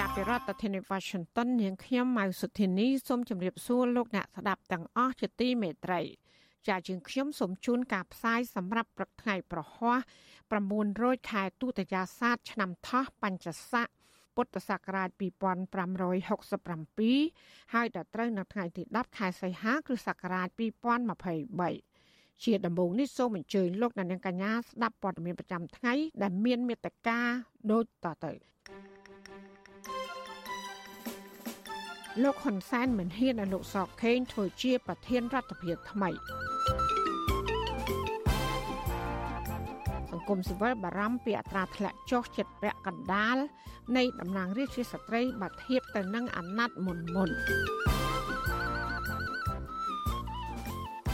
[0.00, 6.00] ចាប់ពីរដ្ឋធានី Washington នាងខ្ញុំម៉ៅសុធានីសូមជម្រាបសួរលោកអ្នកស្ដាប់ទាំងអស់ជាទីមេត្រី
[6.68, 9.98] ចាជាងខ្ញុំសូមជូនការផ្សាយសម្រាប់ព្រឹកថ្ងៃប្រហ័ស
[10.64, 13.86] 900ខែទុតិយាសាទឆ្នាំថោះបញ្ញស័ក
[14.34, 20.48] ពុទ្ធសករាជ2567ហើយដល់ត្រូវនៅថ្ងៃទី10ខែសីហាគ្រិស្តសករាជ
[21.30, 25.92] 2023ជាដំបូងនេះសូមអញ្ជើញលោកអ្នកនាងកញ្ញាស្ដាប់ព័ត៌មានប្រចាំថ្ងៃ
[26.22, 27.18] ដែលមានមេត្តា
[27.72, 28.53] ដូចតទៅ
[32.22, 36.10] លោកហ៊ុនសែនមិនហ៊ានឲ្យលោកសកខេងធ្វើជាប្រធានរដ្ឋាភិបាលថ្មី
[40.10, 43.36] សង្គមស៊ីវិលបារម្ភពីអត្រាធ្លាក់ចុះចិត្តពាក់កណ្ដាល
[43.96, 47.30] នៃតំណាងរាស្ត្រជាស្ត្រីបើធៀបទៅនឹងអាណត្តិមុនមុន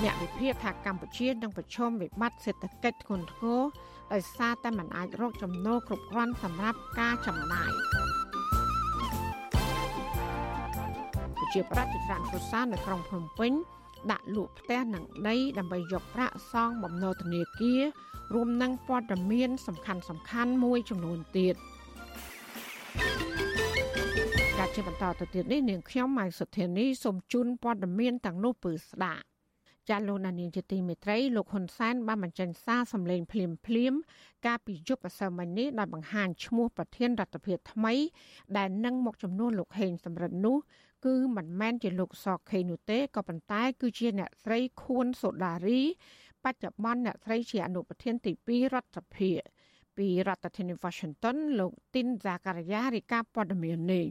[0.03, 3.61] អ្នកវិភាគថាកម្ពុជានឹងប្រឈមវិបត្តិសេដ្ឋកិច្ចធ្ងន់ធ្ងរ
[4.13, 7.73] ដោយសារតែមិនអាចរកចំណូលគ្រប់គ្រាន់សម្រាប់ការចំណាយ
[11.53, 13.53] ជាប្រតិកម្មគ្រួសារនៅក្រុងភ្នំពេញ
[14.11, 17.83] ដាក់លក់ផ្ទះនិងដីដើម្បីយកប្រាក់សងបំណុលធនាគារ
[18.35, 21.55] រួមនឹងព័ត៌មាន សំខាន់សំខាន់មួយចំនួនទៀត
[24.59, 29.25] ការជាបន្តទៅទៀតនេះនាងខ្ញុំម៉ៃសុធានីសូមជូនព័ត៌មានទាំងនោះពឺស្ដាប់
[29.89, 33.95] ចាលោកនានីជាទីមេត្រីលោកហ៊ុនសែនបានបញ្ចេញសារសម្លេងភ្លាមភ្លាម
[34.47, 37.95] កាលពីយប់ម្សិលមិញនេះដោយបង្ហាញឈ្មោះប្រធានរដ្ឋាភិបាលថ្មី
[38.57, 40.57] ដែលនឹងមកចំនួនលោកហេងសំរិននោះ
[41.05, 45.81] គឺមិនមែនជាលោកសកខេនោះទេក៏ប៉ុន្តែ គឺជាអ្នកស្រីខួនសូដារី
[46.45, 49.31] បច្ចុប្បន្នអ្នកស្រីជាអនុប្រធានទី2រដ្ឋសភា
[49.97, 54.07] ពីរដ្ឋធានី Washington លោកទីនហ្សាការីយ៉ារីកាព័ត៌មាននេះ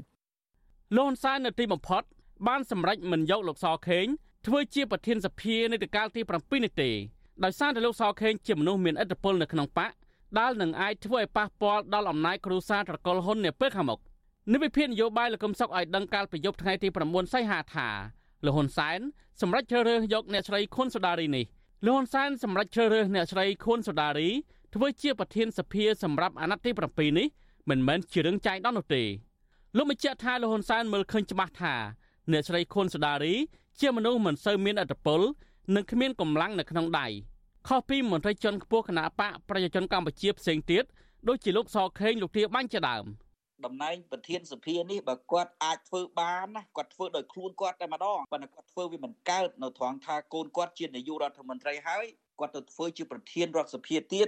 [0.96, 2.04] លោកហ៊ុនសែននៅទីបំផុត
[2.48, 4.06] បានសម្រេចមិនយកលោកសខេង
[4.48, 6.90] ធ្វើជាប្រធានសភានៅទីកាលទី7នេះទេ
[7.44, 9.92] ដោយសារតែលោកសខេងជាមនុស្សមានឥទ្ធិពលនៅក្នុងបក
[10.40, 14.00] ដែលនឹងអាចធ្វើឲ្យប៉ះពាល់ដល់អំណាចគ្រួសារត្រកុលហ៊ុននាពេលខាងមុខ
[14.54, 17.88] និវិភាននយោបាយលោកកឹមសុខឲ្យដឹងកាលពីយប់ថ្ងៃទី9សីហាថា
[18.46, 19.00] លោកហ៊ុនសែន
[19.42, 21.46] សម្រេចជ្រើសរើសយកអ្នកស្រីខុនសូដារីនេះ
[21.86, 24.30] លោកហ៊ុនសែនសម្រេចជ្រើសរើសអ្នកស្រីខួនសូដារី
[24.74, 27.28] ធ្វើជាប្រធានសភាសម្រាប់អាណត្តិទី7នេះ
[27.70, 29.04] មិនមែនជារឿងចៃដន្យនោះទេ
[29.78, 31.74] លោកបញ្ជាក់ថាលោកហ៊ុនសែនមើលឃើញច្បាស់ថា
[32.32, 33.34] អ្នកស្រីខុនសូដារី
[33.80, 35.22] ជាមនុស្សមិនសូវមានអត្តពល
[35.76, 37.08] និងគ្មានកម្លាំងនៅក្នុងដៃ
[37.68, 40.84] ខុសពីមន្ត្រីជាន់ខ្ពស់គណៈបកប្រជាជនកម្ពុជាផ្សេងទៀត
[41.28, 43.06] ដូចជាលោកសខេងលោកទាបាញ់ជាដើម។
[43.66, 52.06] តំណែងប្រធានសភានេះបើគាត់អាចធ្វើបានណាគាត់ធ្វើដោយខ្លួនគាត់តែម្ដងប៉ុន្តែគាត់ធ្វើវាមិនកើតនៅត្រង់ថាកូនគាត់ជានាយករដ្ឋមន្ត្រីហើយ
[52.40, 54.28] គាត់ទៅធ្វើជាប្រធានរដ្ឋសភាទៀត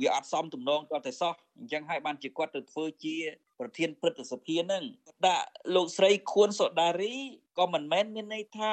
[0.00, 3.16] វាអត់សមទំនងគាត់តែសោះអញ្ចឹងហើយបានជាគាត់ទៅធ្វើជា
[3.60, 4.84] ប្រធានព្រឹទ្ធសភានឹង
[5.26, 7.14] ដាក់លោកស្រីខួនសូដារី
[7.58, 8.72] ក៏មិនមែនមានន័យថា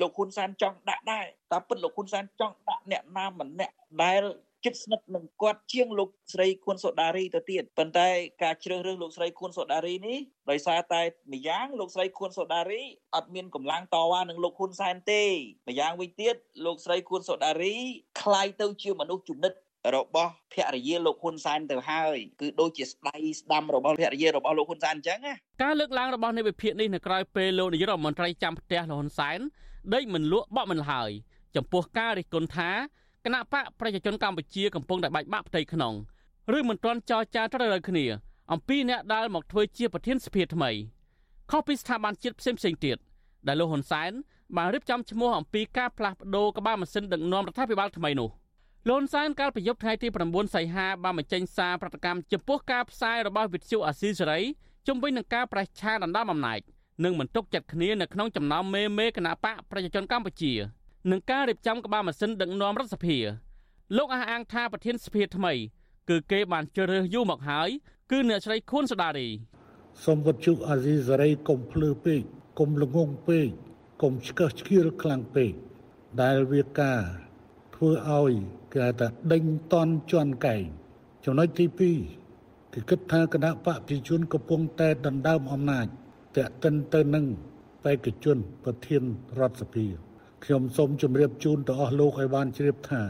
[0.00, 4.22] លោកហ៊ុនសែនចង់ដាក់ដែរតែពិតលោកហ៊ុនសែនចង់ដាក់អ្នកណាម្នាក់ដែល
[4.65, 8.09] ជិតស្និទ្ធនឹងគាត់ជាងលោកស្រីខួនសូដារីទៅទៀតប៉ុន្តែ
[8.43, 11.01] ការជ្រើសរើសលោកស្រីខួនសូដារីនេះដោយសារតែ
[11.33, 12.81] ម្យ៉ាងលោកស្រីខួនសូដារី
[13.15, 15.23] អត់មានកម្លាំងតវ៉ានឹងលោកហ៊ុនសែនទេ
[15.69, 17.75] ម្យ៉ាងវិញទៀតលោកស្រីខួនសូដារី
[18.21, 19.53] คล้ายទៅជាមនុស្សជំនិត
[19.95, 25.33] របស់ភរិយាលោកហ៊ុនសែនទៅហើយគឺដូចជាស្ដៃស្ដាំរបស់ភរិយារបស់លោកហ៊ុនសែនអញ្ចឹងណា
[25.63, 29.39] ការលើកឡើងរបស់នៃវិភាគនេះនៅក្រៅពេលលោកនាយករដ្ឋមន្ត្រីចាំផ្ទះលោកហ៊ុនសែន
[29.93, 31.11] ដេកមិនលក់បក់មិនហើយ
[31.55, 32.71] ចំពោះការរិះគន់ថា
[33.24, 35.94] គណៈបកប្រជាជនកម្ពុជាកំពុងតែបែកបាក់ផ្ទៃក្នុង
[36.56, 38.04] ឬមិនទាន់ចរចាត្រូវរើគ្នា
[38.52, 40.70] អំពីអ្នកដែលមកធ្វើជាប្រធានសភាថ្មី
[41.50, 42.96] ខុសពីស្ថាប័នជាតិផ្សេងផ្សេងទៀត
[43.46, 44.12] ដែលលោកហ៊ុនសែន
[44.56, 48.30] បានរៀបចំឈ្មោះអំពីការផ្លាស់ប្ដូរក្បាលម៉ាស៊ីនដឹកនាំរដ្ឋាភិបាលថ្មីនោះ
[48.88, 54.40] លោកហ៊ុនសែនកាលពីយប់ថ្ងៃទី9សីហាបានបញ្ចេញសារប្រតិកម្មចំពោះការផ្សាយរបស់វិទ្យុអាស៊ីសេរី
[54.88, 56.60] ជំវិញនឹងការប្រេះឆាដណ្ដើមអំណាច
[57.04, 60.52] និងមិនទុកចិត្តគ្នានៅក្នុងចំណោមមេមេគណៈបកប្រជាជនកម្ពុជា
[61.08, 63.18] នឹងការរៀបចំក្បាលម៉ាស៊ីនដឹកនាំរដ្ឋសភា
[63.96, 65.52] លោកអះអាងថាប្រធានសភាថ្មី
[66.08, 67.68] គឺគេបានជ្រើសរើសយូរមកហើយ
[68.10, 69.28] គឺអ្នកស្រីខួនសដារី
[70.04, 72.20] សូមវត្ថុអាស៊ីសេរីកុំភ្លឺពេក
[72.58, 73.48] កុំល្ងងពេក
[74.02, 75.52] កុំឆ្កឹះឆ្កៀលខ្លាំងពេក
[76.22, 77.00] ដែលវាការ
[77.74, 78.32] ធ្វើឲ្យ
[78.74, 80.64] គេថាដេញតន់ជន់កែង
[81.24, 85.86] ចំណុចទី2គឺគិតថាគណៈបកប្រជាជនកំពុងតែដណ្ដើមអំណាច
[86.36, 87.26] តែកតិនទៅនឹង
[87.84, 89.02] បេក្ខជនប្រធាន
[89.38, 89.86] រដ្ឋសភា
[90.44, 93.02] ខ្ញុំសូមជម្រាបជូនទៅអស់លោកឲ្យបានជ្រាបថា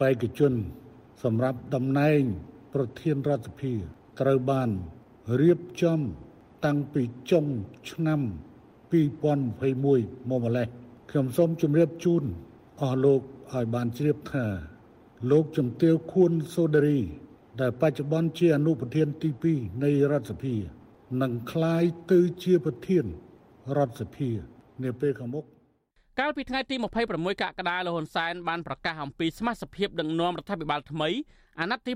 [0.00, 0.52] បេក្ខជន
[1.24, 2.20] សម្រាប់តំណែង
[2.74, 3.72] ប្រធានរដ្ឋសភា
[4.20, 4.68] ត្រូវបាន
[5.40, 6.00] រៀបចំ
[6.64, 7.44] តាំងពីចុង
[7.90, 8.22] ឆ្នាំ2021
[10.30, 10.68] មកម្លេះ
[11.10, 12.24] ខ្ញុំសូមជម្រាបជូន
[12.82, 13.20] អស់លោក
[13.52, 14.46] ឲ្យបានជ្រាបថា
[15.30, 17.00] លោកជំទាវខួនសូដារី
[17.60, 20.54] ដែលបច្ចុប្បន្នជាអនុប្រធានទី2នៃរដ្ឋសភា
[21.22, 23.04] នឹងក្លាយទៅជាប្រធាន
[23.76, 24.30] រដ្ឋសភា
[24.82, 25.46] នាពេលខាងមុខ
[26.20, 26.76] កាលពីថ្ងៃទី
[27.08, 31.08] 26កក្កដាលោកហ៊ុនសែនបានប្រកាសអំពីសមាជិកដឹកនាំរដ្ឋាភិបាលថ្មី
[31.60, 31.92] អាណត្តិទី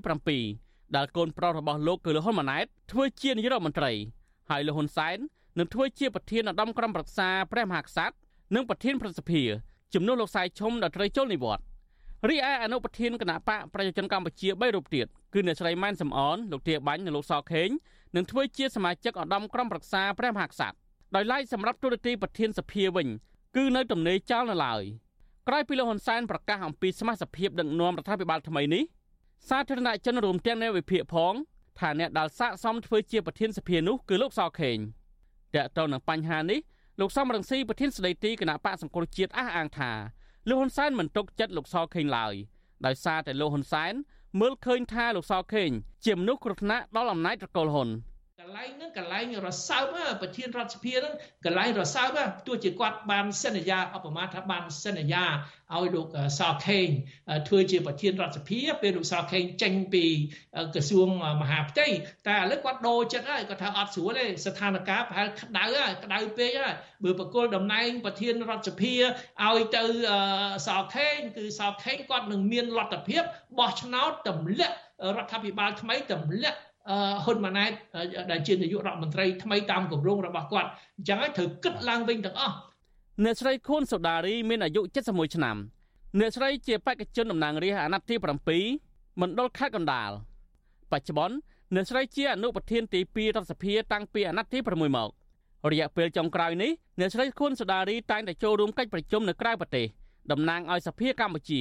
[0.46, 3.92] 7ដែលកូនប្រុសរបស់លោកគឺលោកហ៊ុនម៉ាណែតធ្វើជានាយករដ្ឋមន្ត្រី
[4.50, 5.18] ហើយលោកហ៊ុនសែន
[5.58, 8.14] នឹងធ្វើជាប្រធានឧត្តមក្រុមប្រឹក្សាព្រះមហាក្សត្រ
[8.54, 9.42] និងប្រធានប្រសិទ្ធិ
[9.94, 11.64] ជំនួសលោកសាយឈុំដែលត្រូវចូលនិវត្តន៍
[12.28, 17.68] រីឯអនុប្រធានគណៈបកប្រជាជនកម្ពុជា3រូបទៀតគឺអ្នកស្រីម៉ែនសំអនលោកទាបាញ់និងលោកសខេង
[18.16, 20.76] នឹងធ្វើជាសមាជិកឧត្តមក្រុមប្រឹក្សាព្រះមហាក្សត្រ
[21.14, 23.08] ដោយឡែកសម្រាប់ទូរទស្សន៍ប្រធានសភាវិញ
[23.56, 24.82] គឺនៅទំនេរចោលនៅឡើយ
[25.48, 28.84] ក្រោយពីលោកហ៊ុនសែនប្រកាសអំពីសមាជិកភាពដឹកនាំរដ្ឋាភិបាលថ្មីនេះ
[29.48, 31.34] សាធារណជនរួមទាំងអ្នកវិភាគផង
[31.78, 34.78] ថាអ្នកដែលស័កសមធ្វើជាប្រធានសភានោះគឺលោកសខេង
[35.54, 36.60] តើតើនឹងបញ្ហានេះ
[37.00, 39.90] លោកសំរងស៊ីប្រធានស្ដីទីគណៈបកសង្គ្រោះជាតិអះអាងថា
[40.48, 42.34] លោកហ៊ុនសែនមិនទុកចិត្តលោកសខេងឡើយ
[42.86, 43.92] ដោយសារតែលោកហ៊ុនសែន
[44.40, 45.70] មើលឃើញថាលោកសខេង
[46.04, 47.88] ជាមនុស្សគ្រោះថ្នាក់ដល់អំណាចត្រកូលហ៊ុន
[48.40, 49.84] កន្លែងហ្នឹងកន្លែងរសើប
[50.22, 51.14] ប្រធានរដ្ឋសភាហ្នឹង
[51.44, 55.24] កន្លែងរសើបទោះជាគាត់បានសន្យាអបមាថាបានសន្យា
[55.74, 56.06] ឲ្យលោក
[56.38, 56.88] សខេង
[57.48, 60.04] ធ្វើជាប្រធានរដ្ឋសភាពេលលោកសខេងចេញពី
[60.74, 61.08] ក្រសួង
[61.42, 61.86] មហាផ្ទៃ
[62.28, 69.82] តែឥឡូវគាត់ដូរចិត្តហើយគាត់ថាអត់ស្រួលទេស្ថានភាពប្រហែលក្តៅហើយក្តៅពេកហើយបើបកគលតំណែងប្រធានរដ្ឋសភាឲ្យទៅ
[70.66, 73.22] សខេងគឺសខេងគាត់នឹងមានលទ្ធភាព
[73.58, 74.76] បោះឆ្នោតទម្លាក់
[75.16, 76.58] រដ្ឋាភិបាលថ្មីទម្លាក់
[77.24, 77.72] ហ៊ុនម៉ាណែត
[78.30, 80.68] ដែលជានាយករដ្ឋមន្ត្រីថ្មីតាមគម្រោងរបស់គាត់
[80.98, 82.56] អញ្ចឹងហើយត្រូវគិតឡើងវិញទាំងអស់
[83.24, 85.56] អ្នកស្រីខួនសូដារីមានអាយុ71ឆ្នាំ
[86.18, 88.14] អ្នកស្រីជាបេក្ខជនតំណាងរាស្ត្រអាណត្តិទី
[88.66, 90.10] 7មណ្ឌលខេត្តកណ្ដាល
[90.92, 91.36] បច្ចុប្បន្ន
[91.74, 95.10] អ្នកស្រីជាអនុប្រធានទី2រដ្ឋសភាតាំងពីអាណត្តិទី6មក
[95.72, 99.86] រយៈពេលចុងក្រោយនេះអ្នកស្រីខួនសូដារីតែងតែចូលរួមកិច្ចប្រជុំនៅក្រៅប្រទេស
[100.30, 101.60] តំណាងឲ្យសភាកម្ពុជា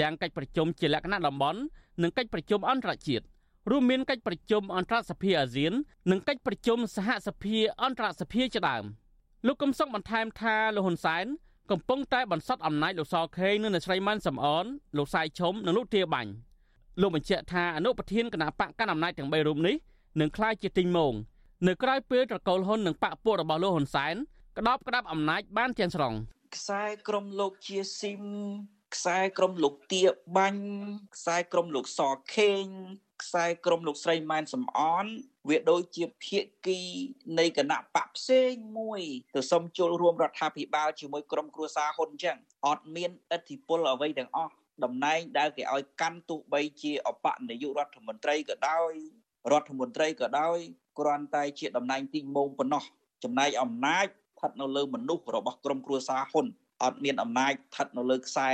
[0.00, 1.60] ទាំងកិច្ចប្រជុំជាលក្ខណៈតំបន់
[2.02, 3.24] និងកិច្ចប្រជុំអន្តរជាតិ
[3.70, 5.72] រួមមានកិច្ចប្រជុំអន្តរសភាអាស៊ាន
[6.10, 8.84] និងកិច្ចប្រជុំសហសភាអន្តរសភាជាដើម
[9.46, 11.26] លោកកំសុកបន្ថែមថាលោកហ៊ុនសែន
[11.70, 14.64] កំពុងតែបន្សុតអំណាចលោកសខេងនិងអ្នកស្រីម៉ាន់សំអន
[14.98, 16.30] លោកសាយឈុំនិងលោកទាបាញ់
[17.00, 19.76] លោកបញ្ជាក់ថាអនុប្រធានគណៈបកកណ្ដាលអំណាចទាំង3រូបនេះ
[20.20, 21.14] នឹងក្លាយជាទីងមង
[21.66, 24.14] នៅក្រៅពេលត្រកូលហ៊ុននិងបកពួករបស់លោកហ៊ុនសែន
[24.58, 26.14] ក្តោបក្តាប់អំណាចបានទាំងស្រុង
[26.56, 28.22] ខ្សែក្រមលោកជាស៊ីម
[28.94, 30.02] ខ្សែក្រមលោកទា
[30.36, 30.62] បាញ់
[31.14, 32.00] ខ្សែក្រមលោកស
[32.34, 32.64] ខេង
[33.22, 35.06] ខ្សែក្រមលោកស្រីម៉ែនសំអន
[35.48, 36.80] វាដូចជាភាគី
[37.38, 39.02] នៃគណៈបកផ្សេងមួយ
[39.34, 42.36] ទៅសុំចូលរួមរដ្ឋាភិបាលជាមួយក្រុមគ្រួសារហ៊ុនអញ្ចឹង
[42.66, 44.52] អត់មានឥទ្ធិពលអ្វីទាំងអស់
[44.84, 48.92] តំណែងដែលគេឲ្យកាន់ទោះបីជាអបនាយករដ្ឋមន្ត្រីក៏ដោយ
[49.52, 50.58] រដ្ឋមន្ត្រីក៏ដោយ
[50.98, 52.84] គ្រាន់តែជាតំណែងទីងងប៉ុណ្ណោះ
[53.24, 56.46] ចំណែកអំណាចស្ថិតនៅលើមនុស្សរបស់ក្រុមគ្រួសារហ៊ុន
[56.82, 58.50] អត់មានអំណាចស្ថិតនៅលើខ្សែ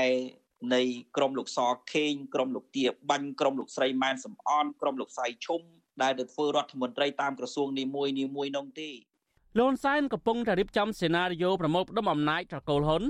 [0.75, 0.82] នៃ
[1.16, 1.58] ក្រមលោកស
[1.93, 5.60] ខេងក្រមលោកទាបាញ់ក្រមលោកស្រីម៉ែនសំអនក្រមលោកសៃឈុំ
[6.02, 8.90] ដែលទៅធ្វើរដ្ឋមន្ត្រីតាមក្រសួងនីមួយនីមួយនោះទេ
[9.58, 13.02] លន់សែនកំពុងតែរៀបចំសេណារីយ៉ូប្រមូលផ្ដុំអំណាចត្រកូលហ៊ុន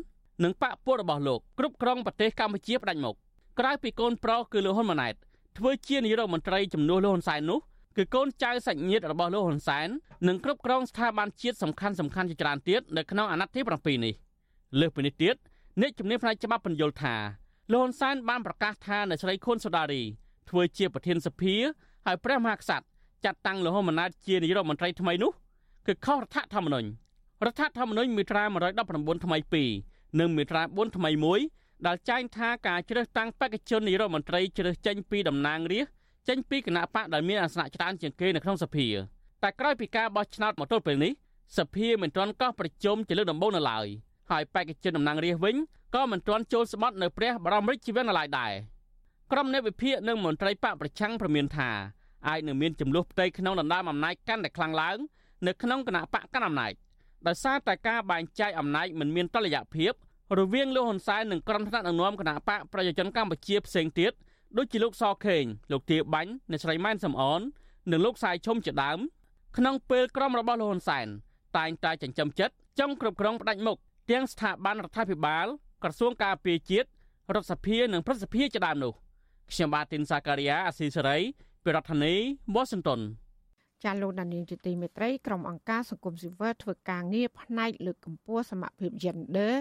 [0.45, 3.15] និងបកពួករបស់លោកគ្រប់គ្រងប្រទេសកម្ពុជាផ្ដាច់មុខ
[3.59, 5.15] ក្រៅពីកូនប្រុសគឺលោកហ៊ុនម៉ាណែត
[5.59, 7.59] ធ្វើជានាយករដ្ឋមន្ត្រីជំនួសលោកហ៊ុនសែននោះ
[7.97, 9.89] គឺកូនចៅសាច់ញាតិរបស់លោកហ៊ុនសែន
[10.29, 13.61] និងគ្រប់គ្រងស្ថាប័នជាតិសំខាន់សំខាន់ជាច្រើនទៀតនៅក្នុងអាណត្តិទី
[13.99, 14.15] 7នេះ
[14.81, 15.35] លើសពីនេះទៀត
[15.83, 17.15] អ្នកជំនាញផ្នែកច្បាប់បញ្យល់ថា
[17.73, 20.03] លោកហ៊ុនសែនបានប្រកាសថាអ្នកស្រីខុនសូដារី
[20.51, 21.55] ធ្វើជាប្រធានសភា
[22.07, 22.85] ហើយព្រះមហាក្សត្រ
[23.25, 25.33] ចាត់តាំងលោកហ៊ុនម៉ាណែតជានាយករដ្ឋមន្ត្រីថ្មីនោះ
[25.87, 26.89] គឺខុសរដ្ឋធម្មនុញ្ញ
[27.47, 28.45] រដ្ឋធម្មនុញ្ញមាត្រា
[28.85, 29.39] 119ថ្មី
[29.83, 31.11] 2និងមាត្រា4ថ្មី
[31.49, 35.95] 1ដែលចែងថាការជ្រើសតាំងបេក្ខជននាយករដ្ឋមន្ត្រីជ្រើសចេញពីតំណាងរាស្ត្រ
[36.29, 38.87] ចេញពីគណៈបកដែលមានអាសនៈច្រើនជាងគេនៅក្នុងសភា
[39.43, 41.13] តែក្រោយពីការបោះឆ្នោតមកទល់ពេលនេះ
[41.59, 43.89] សភាមិនទាន់កោះប្រជុំជាលើកដំបូងនៅឡើយ
[44.31, 45.57] ហើយបេក្ខជនតំណាងរាស្ត្រវិញ
[45.95, 48.53] ក៏មិនទាន់ចូលស្បត់នៅព្រះបរមរាជវាំងនៅឡើយដែរ
[49.33, 51.71] ក្រុមអ្នកវិភាគនិងមន្ត្រីបកប្រឆាំងប្រមានថា
[52.29, 54.99] អាចនឹងមានចំនួនផ្ទៃក្នុងដណ្ដើមអំណាចកាន់តែខ្លាំងឡើង
[55.47, 56.73] នៅក្នុងគណៈបកកាន់អំណាច
[57.27, 59.93] ដោយសារតែការបែងចែកអំណាចមិនមានតុល្យភាព
[60.39, 64.13] រវាងលោកហ៊ុនសែននិងក្រុមថ្នាក់ដឹកនាំគណៈបកប្រជាជនកម្ពុជាផ្សេងទៀត
[64.57, 67.41] ដូចជាលោកសខេងលោកទាបាញ់អ្នកស្រីម៉ែនសំអន
[67.91, 68.99] និងលោកសាយឈុំជាដើម
[69.57, 71.07] ក្នុងពេលក្រុមរបស់លោកហ៊ុនសែន
[71.57, 73.79] តែងតែចិញ្ចឹមចិត្តចង់គ្រប់គ្រងផ្ដាច់មុខ
[74.11, 75.47] ទាំងស្ថាប័នរដ្ឋាភិបាល
[75.83, 76.87] ក្រសួងការពារជាតិ
[77.35, 78.93] រដ្ឋសភានិងប្រសិទ្ធិជាដើមនោះ
[79.51, 81.19] ខ្ញុំបាទទីនសាការីយ៉ាអាស៊ីសេរី
[81.65, 82.15] ពីរដ្ឋធានី
[82.55, 83.01] Washington
[83.85, 89.53] ចាលោកដានៀងជាទីមេត្រីក្រុមអង្គការសង្គមស៊ីវិលធ្វើការងារផ្នែកលើកកម្ពស់សមភាព Gender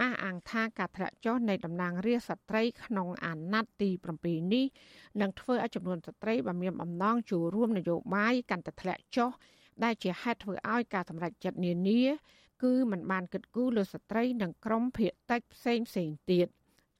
[0.00, 3.90] អះអាងថាការធ្លាក់ចុះនៃតំណាងរាស្ត្រស្ត្រីក្នុងអាណត្តិទី
[4.22, 4.64] 7នេះ
[5.20, 9.30] នឹងធ្វើឲ្យចំនួនស្ត្រីដែលមានអំណងចូលរួមនយោបាយកាន់តែធ្លាក់ចុះ
[9.84, 12.02] ដែលជាហេតុធ្វើឲ្យការសម្រេចចិត្តនានា
[12.62, 16.46] គឺมันបានគិតគូរលើស្ត្រីនិងក្រុមភៀកតិចផ្សេងផ្សេងទៀត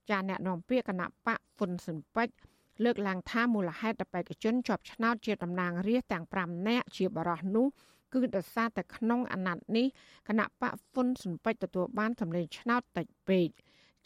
[0.09, 2.35] ចាអ្នកនាំពាក្យគណៈបកហ៊ុនស៊ិនពេជ្រ
[2.83, 7.67] លើកឡើងថាមូលហេតុដែលបេក្ខជនជាប់ឆ្នោតជាតំណាងរាស្ត្រទាំង5នាក់ជាបរិះនោះ
[8.13, 9.87] គឺដោយសារតែក្នុងអាណត្តិនេះ
[10.27, 13.49] គណៈបកហ៊ុនស៊ុនពេជ្រទទួលបានសម្លេងឆ្នោតតិចពេក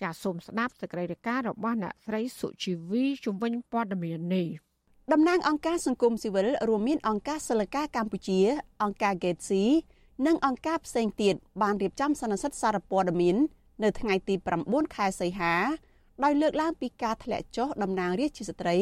[0.01, 4.47] ចាសសូមស្ដាប់សេចក្តីរាយការណ៍របស់អ្នកស្រីសុជីវីជំនាញព័ត៌មាននេះ
[5.13, 8.39] តំណាងអង្គការសង្គមស៊ីវិលរួមមានអង្គការសិលកាកម្ពុជា
[8.83, 9.63] អង្គការ Gatesi
[10.25, 13.35] និងអង្គការផ្សេងទៀតបានរៀបចំសន្និសីទសារព័ត៌មាន
[13.83, 15.53] នៅថ្ងៃទី9ខែសីហា
[16.23, 18.77] ដោយលើកឡើងពីការធ្លាក់ចុះតំណាងរាស្ត្រជាស្ត្រី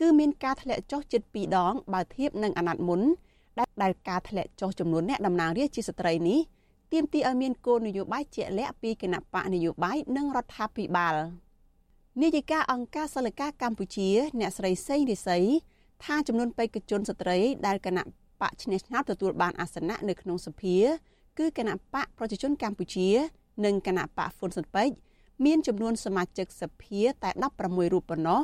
[0.00, 3.00] គឺមានការធ្លាក់ចុះជិត2ដងបើធៀបនឹងអាណត្តិមុន
[3.82, 6.40] ដែលការធ្លាក់ចុះចំនួនអ្នកតំណាងរាស្ត្រជាស្ត្រីនេះ
[6.92, 11.16] ទាមទារឲ្យមានគោលនយោបាយជាក់លាក់ពីគណៈបកនយោបាយនិងរដ្ឋាភិបាល
[12.22, 14.08] នាយិកាអង្គការសិលកាកម្ពុជា
[14.40, 15.44] អ្នកស្រីសេងរិស័យ
[16.04, 18.06] ថាចំនួនបេក្ខជនស្ត្រីដែលគណៈប
[18.48, 20.76] កឈ្នះឆ្នោតទទួលបានអាសនៈនៅក្នុងសភា
[21.38, 23.08] គឺគណៈបកប្រជាជនកម្ពុជា
[23.64, 24.94] និងគណៈបកហ៊ុនស៊ុនពេជ្រ
[25.44, 27.30] មានចំនួនសមាជិកសភាតែ
[27.62, 28.40] 16រូបប៉ុណ្ណោះ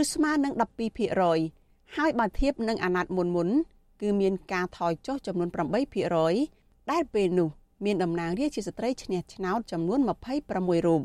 [0.00, 0.52] ឬស្មើនឹង
[1.24, 3.48] 12%ហើយបើធៀបនឹងអាណត្តិមុនមុន
[4.00, 5.48] គឺមានការថយចុះចំនួន
[6.20, 7.48] 8%ដែលពេលនោះ
[7.84, 10.00] មានតំណាងរាស្ត្រជាស្ត្រីឈ្នះឆ្នោតចំនួន
[10.44, 11.02] 26រូប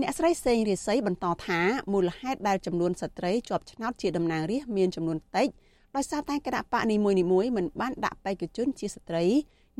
[0.00, 1.60] អ្នកស្រីសេងរាសីបន្តថា
[1.92, 5.48] មូលហេតុដែលចំនួនស្ត្រីជាប់ឆ្នោតជាតំណាងរាស្ត្រមានចំនួនតិច
[5.96, 9.24] ដោយសារតែគណៈបកនីមួយៗមិនបានដាក់បេក្ខជនជាស្ត្រី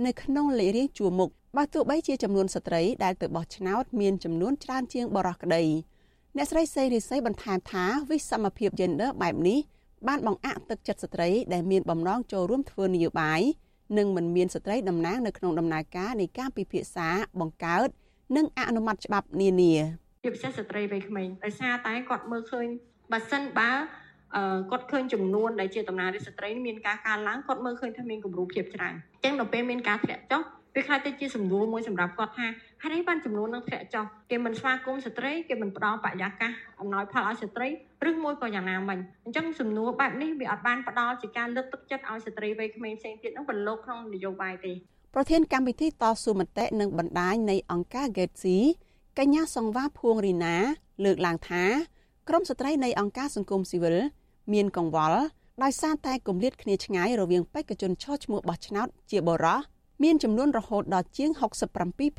[0.07, 5.63] នៅក្នុងលេខរៀងជួរមុខបើទោះបីជាចំនួនស្ត្រីដែលទៅបោះឆ្នោតមានចំនួនច្រើនជាងបរិះក្តី
[6.37, 9.59] អ្នកស្រីសេរីស័យបន្ថែមថាវិសមភាព gender បែបនេះ
[10.09, 13.41] បានបង្អាក់ទឹកចិត្តស្ត្រីដែលមានបំណងចូលរួមធ្វើនយោបាយ
[13.99, 17.09] និងមិនមានស្ត្រីតំណាងនៅក្នុងដំណើរការនៃការពិភាក្សា
[17.41, 17.89] បង្កើត
[18.37, 19.75] និងអនុម័តច្បាប់នានា
[20.23, 22.67] ជាពិសេសស្ត្រីវ័យក្មេងដោយសារតែគាត់មើលឃើញ
[23.13, 23.71] បើសិនបើ
[24.71, 30.43] គាត់ឃើញចំនួនដែលជាតំណាងរាស្ត្រស្ត្រីមានការកើនឡើងគាត់មើលឃើញថាមានគម្រោងភាពច្រើនអញ្ចឹងដល់ពេលមានការធ្លាក់ចុះ
[30.77, 32.47] វាខ្លះទៅជាសំណួរមួយសម្រាប់គាត់ថា
[32.83, 37.69] ហេតុអីបានចំនួននឹងធ្លាក់ចុះគេមិនស្វាគមន៍ស្ត្រីគេមិនផ្ដល់បរិយាកាសអំណោយផលឲ្យស្ត្រី
[38.09, 44.73] ឬមួយក៏យ៉ាងណាមិញអញ្ចឹងសំណួរបែបនេះវាអត់បានផ្ដល់ជាការលើកទឹកចិត្តឲ្យស្ត្រីវ័យក្មេងផ្សេងទៀតនឹងប្រឡូកក្នុងនយោបាយទេ
[45.15, 48.59] ប្រធានកម្មវិធីតស៊ូមតិនិងបណ្ដាញនៃអង្គការ Gatesi
[49.19, 50.57] កញ្ញាសង្វាភួងរីណា
[51.05, 51.65] លើកឡើងថា
[52.29, 53.97] ក្រមស្ត្រីនៃអង្គការសង្គមស៊ីវិល
[54.53, 55.23] មានកង្វល់
[55.63, 59.61] ដោយសារតែគម្លាតគ្នាឆ្ងាយរវាងបេក្ខជនឈរឈ្មោះបោះឆ្នោតជាបរោះ
[60.03, 61.31] មានចំនួនរហូតដល់ជាង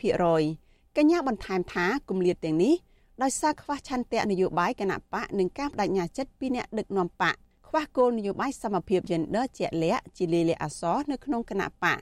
[0.03, 2.75] 67%កញ្ញាបន្ថែមថាគម្លាតទាំងនេះ
[3.23, 7.35] ដោយសារខ្វះឆន្ទៈនយោបាយគណៈបកនិងការបដិញ្ញាចិត្តពីអ្នកដឹកនាំបក
[7.67, 11.99] ខ្វះគោលនយោបាយសមភាព gender ជាក់លាក់ជាលិលាអសរនៅក្នុងគណៈបក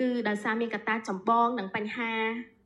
[0.00, 2.12] គឺដោយសារមានកត្តាចម្បងនិងបញ្ហា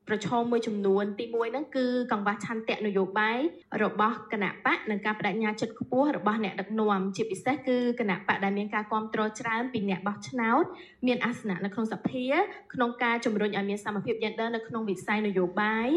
[0.08, 3.38] ប្រឈមមួយចំនួនទី1ហ្នឹងគឺកង្វះឆន្ទៈនយោបាយ
[3.82, 10.64] របស់គណៈបកនិងការបដិញ្ញាចិត្តខ្ពស់របស់អ្នកដឹកនាំជាពិសេសគឺគណៈបកដែលមានការគ្រប់គ្រងច្រើនពីអ្នកបោះឆ្នោត
[11.06, 12.26] មានអាសនៈនៅក្នុងសភា
[12.74, 15.88] ក្នុងការជំរុញឲ្យមានសមភាព gender នៅក្នុងវិស័យនយោបាយ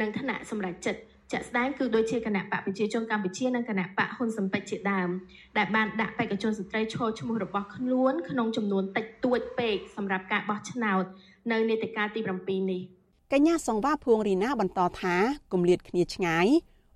[0.00, 1.00] និងឋានៈសម្រាប់ចិត្ត
[1.32, 5.08] ជាក់ស្ដែងគឺដូចជាគណៈបកប្រជាជនកម្ពុជានិងគណៈបកហ៊ុនស៊ុនពេជ្រជាដើម
[5.58, 11.04] ដែលបានដាក់បេក្ខជនស្ត្រីឈរឈ្មោះរបស់ខ្លួនក្នុងចំនួនតិចតួចពេកសម្រាប់ការបោះឆ្នោត
[11.52, 12.82] នៅនេតិកាលទី7នេះ
[13.32, 15.16] កញ្ញាសង្វាភួងរីណាបន្តថា
[15.52, 16.46] គម្លាតគ្នាឆ្ងាយ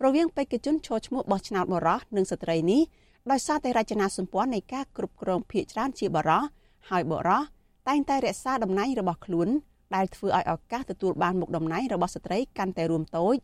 [0.04, 2.82] រវាងបេក្ខជនឈរឈ្មោះបោះឆ្នោតបរោះនិងស្ត្រីនេះ
[3.30, 6.42] ដោយសារតែរចនាសម្ព័ន្ធនៃការគ្រប់គ្រងភាគច្រើនជាបរោះ
[6.90, 7.42] ហើយបរោះ
[7.88, 9.48] តែងតែរក្សាតំណែងរបស់ខ្លួន
[9.94, 13.36] ដែលធ្វើឲ្យឱកាសទទួលបានមុខតំណែងរបស់ស្ត្រីកាន់តែរួមតូច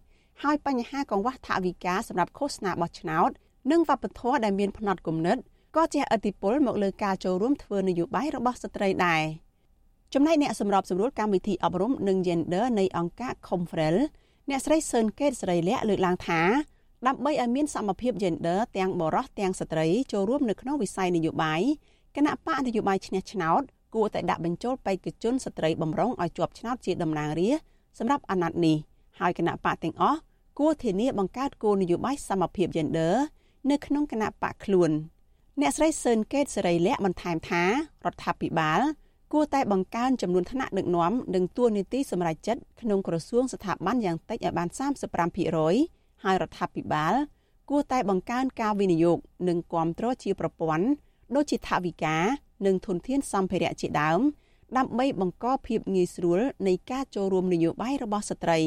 [0.42, 3.30] ហើយបញ្ហាកង្វះថវិកាសម្រាប់ឃោសនាបោះឆ្នោត
[3.70, 5.36] និងវប្បធម៌ដែលមានផ្នត់គំនិត
[5.76, 9.24] ក៏ជះឥទ្ធិពលមកលើការចូលរួមធ្វើនយោបាយរបស់ស្ត្រីដែរ។
[10.14, 13.96] ចំណែកអ្នកសម្របសម្រួលកម្មវិធីអប់រំនិង Gender នៃអង្គការ Confrel
[14.50, 16.40] អ្នកស្រីសឿនកេតស្រីលក្ខលើកឡើងថា
[17.06, 21.62] ដើម្បីឲ្យមានសមភាព Gender ទាំងបរិះទាំងស្ត្រីចូលរួមនៅក្នុងវិស័យនយោបាយ
[22.16, 23.62] គណៈបកនយោបាយឈ្នះឆ្នោត
[23.94, 27.64] គួរតែដាក់បញ្ចូលបេក្ខជនស្ត្រីបំរុងឲ្យជាប់ឆ្នោតជាតំណាងរាស្ត្រ
[27.98, 28.76] សម្រាប់អាណត្តិនេះ
[29.20, 30.18] ហើយគណៈបកទាំងអស់
[30.58, 33.14] គួរធានាបង្កើតគោលនយោបាយសមភាព Gender
[33.70, 34.90] នៅក្នុងគណៈបកខ្លួន
[35.60, 38.80] អ្នកស្រីសឿនកេតសេរីលក្ខបន្ថែមថារដ្ឋាភិបាល
[39.32, 44.68] គួរតែបង្កើនចំនួនថ្នាក់ដឹកនាំនិងតួនាទីសម្រាប់ចិត្តក្នុងក្រសួងស្ថាប័នយ៉ាងតិចឲ្យបាន
[45.46, 47.14] 35%ហើយរដ្ឋាភិបាល
[47.70, 49.18] គួរតែបង្កើនការវិនិយោគ
[49.48, 50.86] និងគ្រប់គ្រងជាប្រព័ន្ធ
[51.34, 52.16] ដូចជាថវិកា
[52.66, 54.20] និងធនធានសម្ភារៈជាដើម
[54.76, 58.66] ដើម្បីបង្កភាពងាយស្រួលនៃការចូលរួមនយោបាយរបស់ស្ត្រីរ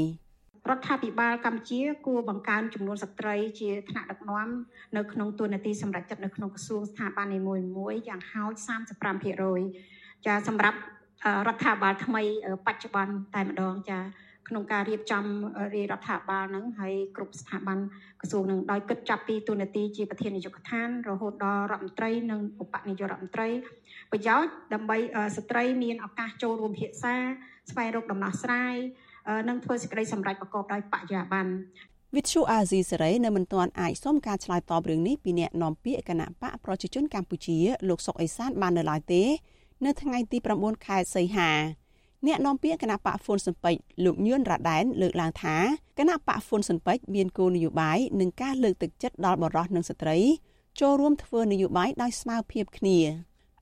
[0.70, 4.48] រដ្ឋាភិបាលកម្ពុជាគួរបង្កើនចំនួនស្ត្រីជាថ្នាក់ដឹកនាំ
[4.98, 8.54] នៅក្នុងតួនាទីសម្រាប់ចិត្តនៅក្នុងក្រសួងស្ថាប័ននីមួយៗយ៉ាងហោច
[9.30, 10.78] 35% ចាសម្រាប់
[11.48, 12.24] រដ្ឋាភិបាលថ្មី
[12.66, 14.00] បច្ចុប្បន្នតែម្ដងចា
[14.50, 15.24] ក្នុងការរៀបចំ
[15.76, 17.78] រាជរដ្ឋាភិបាលនឹងហើយគ្រប់ស្ថាប័ន
[18.22, 23.50] ក្រសួងនឹងដោយគិតចាប់ពីទូនាទីជាប្រធាននាយកដ្ឋានរហូតដល់រដ្ឋមន្ត្រីនិងឧបនាយករដ្ឋមន្ត្រី
[24.12, 24.98] ប្រយោជន៍ដើម្បី
[25.38, 27.16] ស្ត្រីមានឱកាសចូលរួមភាសា
[27.72, 28.76] ស្វែងរកដំណោះស្រាយ
[29.50, 31.54] និងធ្វើសេចក្តីសម្រេចប្រកបដោយបរិយាបន្ន
[32.16, 37.58] វិទ្យុអាស៊ីសេរីនៅមិនទាន់អាចសុំការឆ្លើយតបរឿងនេះពីអ្នកនាំពាក្យគណៈបកប្រជាជនកម្ពុជា
[37.90, 39.24] លោកសុកអេសានបាននៅឡើយទេ
[39.86, 41.50] នៅថ្ងៃទី9ខែសីហា
[42.28, 45.56] អ្នកនាំពាក្យគណៈបកហ្វុនស៊ិនពេជ្រលោកញឿនរ៉ាដែនលើកឡើងថា
[46.00, 50.18] គណៈបកហ្វុនស៊ិនពេជ្រមានគោលនយោបាយនឹងការលើកទឹកចិត្តដល់បរិសុទ្ធនិងស្ត្រី
[50.80, 52.98] ចូលរួមធ្វើនយោបាយដោយស្មើភាពគ្នា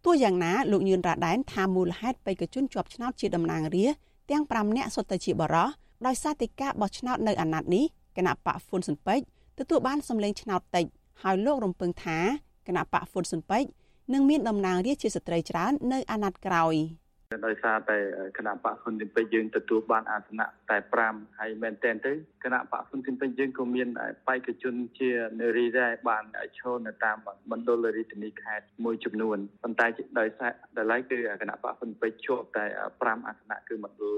[0.06, 4.00] ទោះយ៉ាងណាលោកញឿនរ៉ាដែនថាមូលហេតុបេក្ខជនជាប់ឆ្នោតជាតំណាងរាស្ត្រ
[4.32, 5.76] ទាំង5នាក់សុទ្ធតែជាបរិសុទ្ធ
[6.08, 7.86] ដោយសារតែការបោះឆ្នោតនៅអាណត្តិនេះ
[8.18, 9.26] គណៈបកហ្វុនស៊ិនពេជ្រ
[9.60, 10.86] ទទួលបានសម្លេងឆ្នោតតិច
[11.24, 12.20] ហើយលោករំពឹងថា
[12.68, 13.70] គណៈបកហ្វុនស៊ិនពេជ្រ
[14.14, 16.76] នឹងមានតំណាងរាស្ត្រជាស្ត្រីច្រើននៅអាណត្តិក្រោយ។
[17.46, 17.98] ដោយសារតែ
[18.38, 22.12] គណៈបកហ៊ុនស៊ីមពេចយើងទទួលបានអាសនៈតែ5ហើយមែនតែនទៅ
[22.44, 23.88] គណៈបកហ៊ុនស៊ីមពេចយើងក៏មាន
[24.28, 25.10] បេក្ខជនជា
[25.40, 26.24] នារីដែរបាន
[26.58, 27.18] ឈរនៅតាម
[27.52, 29.88] មណ្ឌលរាជធានីខេត្តមួយចំនួនប៉ុន្តែ
[30.20, 34.16] ដោយសារដល់ឡែកគឺគណៈបកហ៊ុនពេចជាប់តែ5អាសនៈគឺមណ្ឌល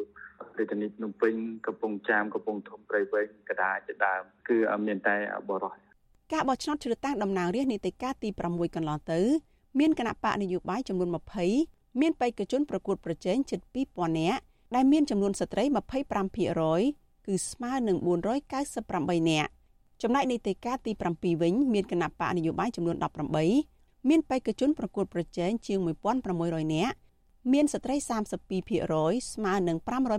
[0.57, 1.33] រាជធានីភ្នំពេញ
[1.67, 5.15] កំពង់ចាមកំពង់ធំព្រៃវែងកដាជាដើមគឺមានតែ
[5.49, 5.73] បរោះ
[6.33, 9.48] ការបោះឆ្នោតជ្រើសតាំងតំណាងរាស្ត្រនីតិកាលទី6កន្លងទៅ
[9.79, 11.09] មានគណៈបកនយោបាយចំនួន
[11.55, 13.59] 20មានបេក្ខជនប្រកួតប្រជែងជិត
[13.89, 14.41] 2000នាក់
[14.75, 15.63] ដែលមានចំនួនស្ត្រី
[16.25, 17.97] 25%គឺស្មើនឹង
[18.63, 19.49] 498នាក់
[20.01, 22.97] ចំណែកនីតិកាលទី7វិញមានគណៈបកនយោបាយចំនួន
[23.51, 25.79] 18មានបេក្ខជនប្រកួតប្រជែងជាង
[26.27, 26.95] 1600នាក់
[27.53, 27.95] មានស្ត្រី
[28.65, 29.77] 32%ស្មើនឹង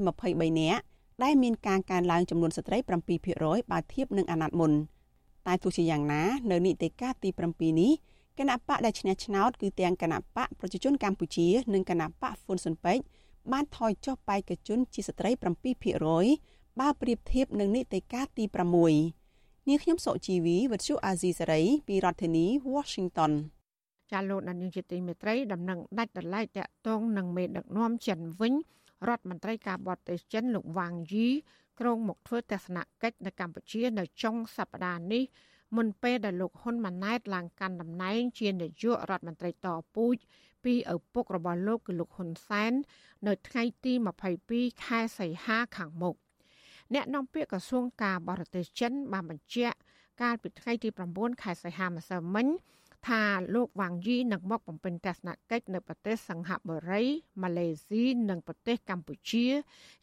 [0.08, 0.82] 523នាក់
[1.22, 2.78] ដែលមានការកើនឡើងចំនួនស្ត្រី
[3.24, 4.72] 7%បើធៀបនឹងអាណត្តិមុន
[5.46, 7.92] តែទោះជាយ៉ាងណា នៅនីតិកាលទី7នេះ
[8.40, 13.04] គណៈបកដែលឈ្នះឆ្នោតគឺទាំងគណៈបកប្រជាជនកម្ពុជានិងគណៈបកហ្វុនស៊ុនពេជ្រ
[13.52, 15.30] បានថយចុះបេក្ខជនជាស្ត្រី
[16.10, 18.44] 7%បើប្រៀបធៀបនឹងនីតិកាលទី
[19.06, 23.32] 6នាងខ្ញុំសុជីវីវិទ្យុអាស៊ីសេរីពីរដ្ឋធានី Washington
[24.10, 28.54] ចាលោកនាងជាទីមេត្រីដំណឹងដាច់ដライតាក់ទងនឹងមេដឹកនាំចិនវិញ
[29.08, 31.28] រដ្ឋមន្ត្រីការបរទេសចិនលោកវ៉ាងយី
[31.80, 35.24] ក្រុងមកធ្វើទស្សនកិច្ចនៅកម្ពុជានៅចុងសប្តាហ៍នេះ
[35.76, 40.16] មុនពេលដែលលោកហ៊ុនម៉ាណែតឡើងកាន់តំណែងជានាយករដ្ឋមន្ត្រីតពូជ
[40.64, 42.72] ពីឪពុករបស់លោកគឺលោកហ៊ុនសែន
[43.26, 43.92] នៅថ្ងៃទី
[44.38, 46.14] 22ខែសីហាខាងមុខ
[46.94, 49.76] អ្នកនាំពាក្យក្រសួងការបរទេសចិនបានបញ្ជាក់
[50.22, 52.46] កាលពីថ្ងៃទី9ខែសីហាម្សិលមិញ
[53.08, 53.22] ថា
[53.54, 57.02] លោកវ៉ាងយីនឹងមកបំពេញទស្សនកិច្ចនៅប្រទេសសិង្ហបុរី
[57.42, 59.46] ម៉ាឡេស៊ីនិងប្រទេសកម្ពុជា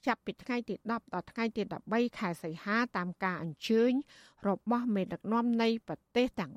[0.06, 3.92] ចាប់ពីថ្ងៃទី10ដល់ថ្ងៃទី13ខែសីហាតាមការអញ្ជើញ
[4.48, 6.54] របស់មេដឹកនាំនៃប្រទេសទាំង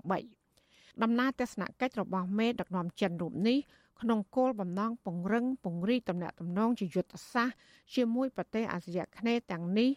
[0.51, 3.59] 3ដំណើរទស្សនកិច្ចរបស់មេដឹកនាំចិនរូបនេះ
[4.01, 7.57] ក្នុងគោលបំណងពង្រឹងពង្រីកទំនាក់ទំនងជាយុទ្ធសាស្ត្រ
[7.95, 9.91] ជាមួយប្រទេសអាស៊ីអាគ្នេយ៍ទាំងនេះ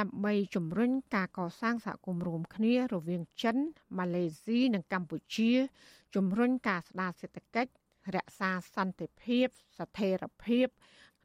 [0.00, 3.56] ដើម្បីជំរុញការកសាងសហគមន៍រួមគ្នារវាងចិន
[3.98, 5.52] ម៉ាឡេស៊ីនិងកម្ពុជា
[6.14, 7.70] ជំរុញការស្ដារសេដ្ឋកិច្ច
[8.16, 9.46] រក្សាសន្តិភាព
[9.78, 10.66] ស្ថិរភាព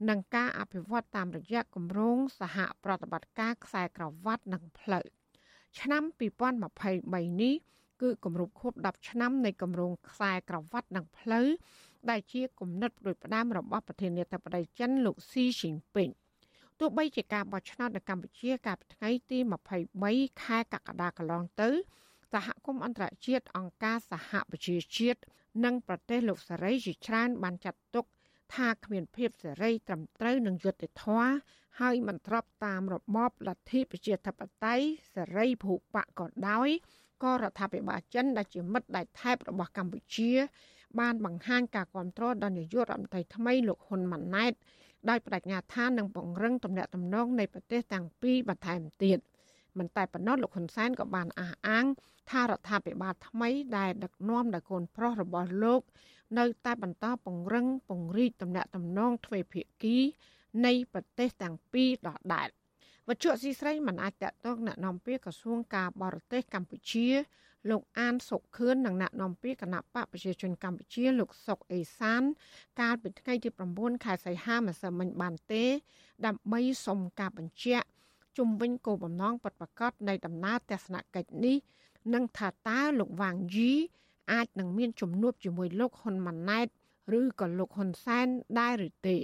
[0.10, 5.06] និងការអភិវឌ្ឍតាមរយៈគម្រោងសហប្រតិបត្តិការខ្សែក្រវ៉ាត់និងផ្លូវ
[5.80, 6.04] ឆ្នាំ
[6.72, 7.56] 2023នេះ
[8.02, 11.48] គឺគម្រប់ខួប10ឆ្នាំនៃគម្រោងខ្សែក្រវ៉ាត់និងផ្លូវ
[12.10, 16.10] ដែលជាគំនិតផ្ដួចផ្ដើមរបស់ប្រធានាធិបតីចិនលោកស៊ីជីនពីង
[16.80, 19.38] ទោះបីជាការបោះឆ្នោតនៅកម្ពុជាកាលពីថ្ងៃទី
[19.90, 21.70] 23ខែកក្កដាកន្លងទៅ
[22.34, 25.20] សហគមន៍អន្តរជាតិអង្គការសហប្រជាជាតិ
[25.66, 28.06] និងប្រទេសលោកសេរីជាច្រើនបានចាត់ទុក
[28.56, 31.30] ថាគ្មានភាពសេរីត្រឹមត្រូវនឹងយុត្តិធម៌
[31.80, 36.70] ហើយមិនត្របតាមរបបលទ្ធិប្រជាធិបតេយ្យសេរីភូប៉ាក៏ដោយ
[37.24, 40.32] ក៏រដ្ឋាភិបាលចិនដែលជាមិត្តដៃថែបរបស់កម្ពុជា
[41.00, 44.54] បានបង្ហាញការគ្រប់គ្រងដល់នាយករដ្ឋមន្ត្រីថ្មីលោកហ៊ុនម៉ាណែត
[45.10, 49.18] ដោយបដិញ្ញាថានឹងពង្រឹងទំនាក់ទំនងនៃប្រទេសទាំងពីរបន្ថែមទៀត
[49.78, 51.86] មិនតែប៉ុណ្ណោះលោកហ៊ុនសែនក៏បានអះអាង
[52.32, 55.82] ថារដ្ឋាភិបាលថ្មីដែលដឹកនាំដោយកូនប្រុសរបស់លោក
[56.40, 59.98] នៅតែបន្តពង្រឹងពង្រីកទំនាក់ទំនងទ្វេភាគី
[60.66, 62.48] នៃប្រទេសទាំងពីរដដែល
[63.08, 67.08] វត្ថុស៊ីស្រីមិនអាចតកតងអ្នកនាំពាក្យក្រសួងការបរទេសកម្ពុជា
[67.70, 72.24] លោកអានសុកខឿននិងអ្នកនាំពាក្យគណៈបកប្រជាជនកម្ពុជាលោកសុកអេសាន
[72.82, 75.64] កាលពីថ្ងៃទី9ខែសីហាម្សិលមិញបានទេ
[76.26, 77.88] ដើម្បីសុំការបញ្ជាក់
[78.38, 81.58] ជុំវិញគោលបំណងពិតប្រាកដនៃដំណើរទស្សនកិច្ចនេះ
[82.14, 83.74] និងថាតើលោកវ៉ាងយី
[84.32, 86.68] អាចនឹងមានជំនួបជាមួយលោកហ៊ុនម៉ាណែត
[87.20, 88.28] ឬក៏លោកហ៊ុនសែន
[88.60, 89.18] ដែរឬទេ។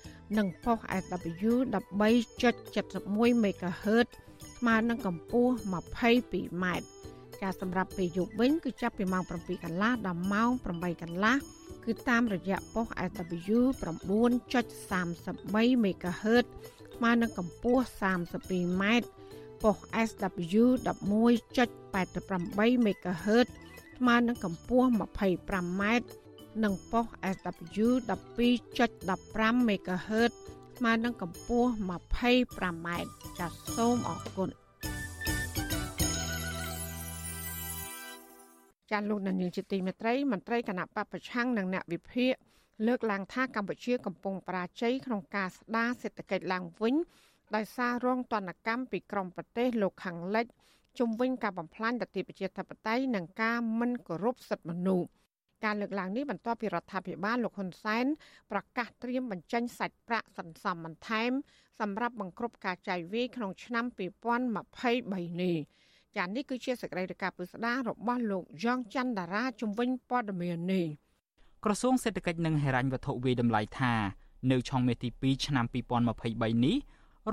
[0.37, 1.51] និងប៉ុស SW
[2.43, 4.07] 13.71 MHz
[4.57, 6.65] ស្មើនឹងកម្ពស់ 22m
[7.41, 11.35] ការសម្រាប់ពេលយប់វិញគឺចាប់ពីម៉ោង7កន្លះដល់ម៉ោង8កន្លះ
[11.85, 16.45] គឺតាមរយៈប៉ុស SW 9.33 MHz
[16.95, 18.83] ស្មើនឹងកម្ពស់ 32m
[19.63, 23.47] ប៉ុស SW 11.88 MHz
[23.97, 25.83] ស្មើនឹងកម្ពស់ 25m
[26.63, 27.87] និងប៉ុស SW
[28.69, 30.31] 12.15 MHz
[30.77, 32.87] ស្មើនឹងកម្ពស់ 25m
[33.39, 34.49] ចាសសូមអរគុណ
[38.91, 42.33] ចាលោកនានីជាទីមេត្រីមន្ត្រីគណៈបពប្រឆាំងនិងអ្នកវិភាគ
[42.87, 46.95] លើកឡើងថាកម្ពុជាកំពុងបរាជ័យក្នុងការស្ដារសេដ្ឋកិច្ចឡើងវិញ
[47.55, 50.45] ដោយសាររងទណ្ឌកម្មពីក្រមប្រទេសលោកខាងលិច
[50.99, 55.07] ជំវិញការបំផ្លាញលទ្ធិប្រជាធិបតេយ្យនិងការមិនគោរពសិទ្ធិមនុស្ស
[55.65, 58.05] ការលើកឡើងនេះបន្ទាប់ពីរដ្ឋាភិបាលលោកហ៊ុនសែន
[58.51, 61.31] ប្រកាសត្រៀមបញ្ចេញសាច់ប្រាក់សន្សំបន្ថែម
[61.79, 65.57] សម្រាប់បង្ក្រប់ការចាយវាយក្នុងឆ្នាំ2023នេះ
[66.17, 70.85] ចានេះគឺជាសេចក្តីរាយការណ៍ពិស្ដាររបស់លោកយ៉ងច័ន្ទតារាជំវិញព័ត៌មាននេះ
[71.65, 73.93] ក្រសួងសេដ្ឋកិច្ចនិងហិរញ្ញវត្ថុវាយតម្លៃថា
[74.51, 75.65] នៅឆមាសទី2ឆ្នាំ
[76.13, 76.77] 2023នេះ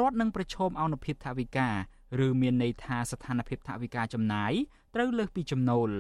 [0.01, 1.69] រដ្ឋនឹងប្រឈមអនុភាពថវិកា
[2.27, 4.53] ឬមានន័យថាស្ថានភាពថវិកាចំណាយ
[4.95, 5.91] ត្រូវលើសពីចំណូល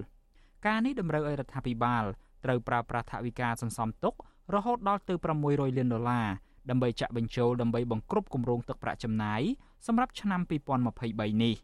[0.66, 2.04] ការនេះតម្រូវឲ្យរដ្ឋាភិបាល
[2.44, 4.14] ត្រូវប្រើប្រាស់ថវិកាសន្សំទុក
[4.54, 5.14] រហូតដល់ទៅ
[5.46, 6.28] 600លានដុល្លារ
[6.70, 9.42] ដើម្បីចាក់បញ្ចូលដើម្បីបង្ក្រប់គម្រោងទឹកប្រាក់ចំណាយ
[9.86, 10.40] សម្រាប់ឆ្នាំ
[10.86, 11.54] 2023នេះ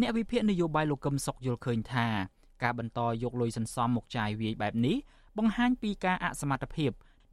[0.00, 2.06] អ្នកវិភាគនយោបាយលោកកឹមសុខយល់ឃើញថា
[2.62, 4.96] ការបន្តយកលុយសន្សំមកចាយវាយបែបនេះ
[5.38, 6.90] បង្ហាញពីការអសមត្ថភាព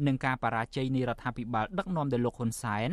[0.07, 2.91] និងការបរាជ័យនៃរដ្ឋាភិបាលដឹកនាំដោយលោកហ៊ុនសែន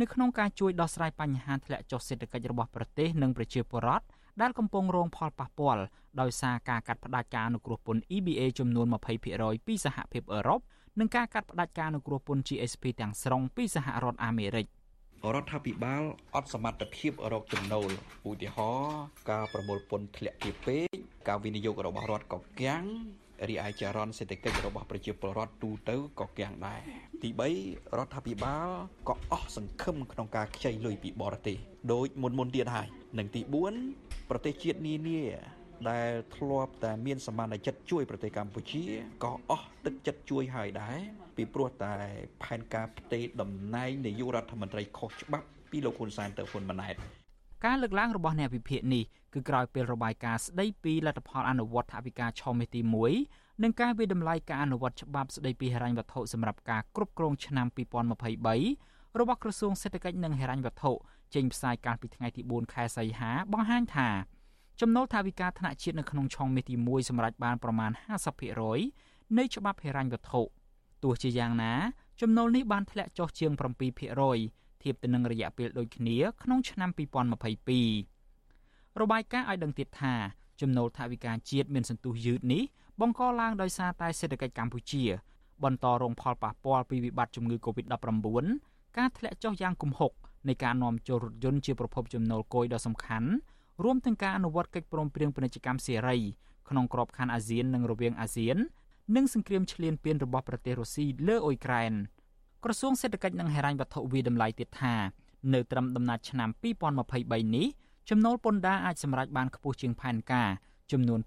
[0.00, 4.06] នៅក្នុងការជួយដោះស្រាយបញ្ហាធ្លាក់ចុះសេដ្ឋកិច្ចរបស់ប្រទេសនិងប្រជាពលរដ្ឋ
[4.40, 5.82] ដែលកំពុងរងផលប៉ះពាល់
[6.20, 8.86] ដោយសារការកាត់ផ្តាច់ការអនុគ្រោះពន្ធ EBA ចំនួន
[9.26, 10.60] 20%ពីសហភាពអឺរ៉ុប
[10.98, 14.66] និងការកាត់ផ្តាច់ការអនុគ្រោះពន្ធ GSP ទាំងស្រុងពីសហរដ្ឋអាមេរិក
[15.34, 16.02] រដ្ឋាភិបាល
[16.34, 17.90] អត់សមត្ថភាពរកចំណូល
[18.30, 20.86] ឧទាហរណ៍ការប្រមូលពន្ធធ្លាក់ទាបពេក
[21.28, 22.84] ការវិនិយោគរបស់រដ្ឋក៏គាំង
[23.48, 26.80] រីឯចរន្តសេដ្ឋកិច្ចរបស់ប្រជាពលរដ្ឋទូទៅក៏គាំងដែរ
[27.22, 27.28] ទី
[27.62, 28.68] 3រដ្ឋាភិបាល
[29.08, 31.56] ក៏អស់សង្ឃឹមក្នុងការខ្ចីលុយពីបរទេស
[31.92, 33.40] ដោយមុនមុនទៀតហើយនិងទី
[33.86, 35.22] 4ប្រទេសជាតិនានា
[35.90, 38.84] ដែលធ្លាប់តែមានសមានចិត្តជួយប្រទេសកម្ពុជា
[39.24, 40.98] ក៏អស់ទឹកចិត្តជួយហើយដែរ
[41.36, 41.94] ពីព្រោះតែ
[42.42, 46.94] ផែនការផ្ទេរតំណែងនាយករដ្ឋមន្ត្រីខុសច្បាប់ពីលោកហ៊ុនសែនទៅហ៊ុនម៉ាណែត
[47.66, 52.80] ការលើកឡើងរបស់អ្នកវិភាគនេះ គឺក្រោយពេលរបាយការណ៍ស្ដីពីលទ្ធផលអនុវត្តថវិកាឆមាសទី
[53.22, 57.66] 1និងការវិដំឡៃការអនុវត្តច្បាប់ស្ដីពីហិរញ្ញវត្ថុសម្រាប់ការគ្រប់គ្រងឆ្នាំ
[58.42, 60.92] 2023របស់ក្រសួងសេដ្ឋកិច្ចនិងហិរញ្ញវត្ថុ
[61.34, 64.08] ចេញផ្សាយកាលពីថ្ងៃទី4ខែសីហាបង្ហាញថា
[64.80, 67.90] ចំណូលថវិកាថ្នាក់ជាតិនៅក្នុងឆមាសទី1សម្រាប់បានប្រមាណ
[68.64, 70.40] 50%នៃច្បាប់ហិរញ្ញវត្ថុ
[71.02, 71.72] ទោះជាយ៉ាងណា
[72.20, 73.52] ចំណូលនេះបានធ្លាក់ចុះជាង
[74.16, 78.11] 7%ធៀបទៅនឹងរយៈពេលដូចគ្នាក្នុងឆ្នាំ2022
[79.00, 80.14] របាយការណ៍ឲ្យដឹងទៀតថា
[80.60, 82.62] ចំណូលថវិកាជាតិមានសន្ទុះយឺតនេះ
[83.00, 85.04] បង្កឡើងដោយសារតែសេដ្ឋកិច្ចកម្ពុជា
[85.64, 88.46] បន្តរងផលប៉ះពាល់ពីវិបត្តិជំងឺ Covid-19
[88.98, 90.12] ការធ្លាក់ចុះយ៉ាងគំហុក
[90.48, 93.28] នៃការនាំចូលរថយន្តជាប្រភពចំណូលគយដ៏សំខាន់
[93.84, 96.18] រួមទាំងការអនុវត្តកិច្ចព្រមព្រៀងពាណិជ្ជកម្មសេរី
[96.68, 98.56] ក្នុងក្របខ័ណ្ឌអាស៊ាននិងរវាងអាស៊ាន
[99.16, 101.92] និងសង្គ្រាមឈ្លានពានរបស់ប្រទេសរុស្ស៊ីលើអ៊ុយក្រែន។
[102.64, 104.94] ក្រសួងសេដ្ឋកិច្ចនិងហិរញ្ញវត្ថុវិតម្លៃទៀតថា
[105.54, 106.48] នៅត្រឹមដំណាច់ឆ្នាំ
[107.02, 107.66] 2023នេះ
[108.10, 110.48] ចំណូលពន្ធដារអាចសម្រេចបានខ្ពស់ជាងផែនការ
[110.92, 111.20] ចំនួន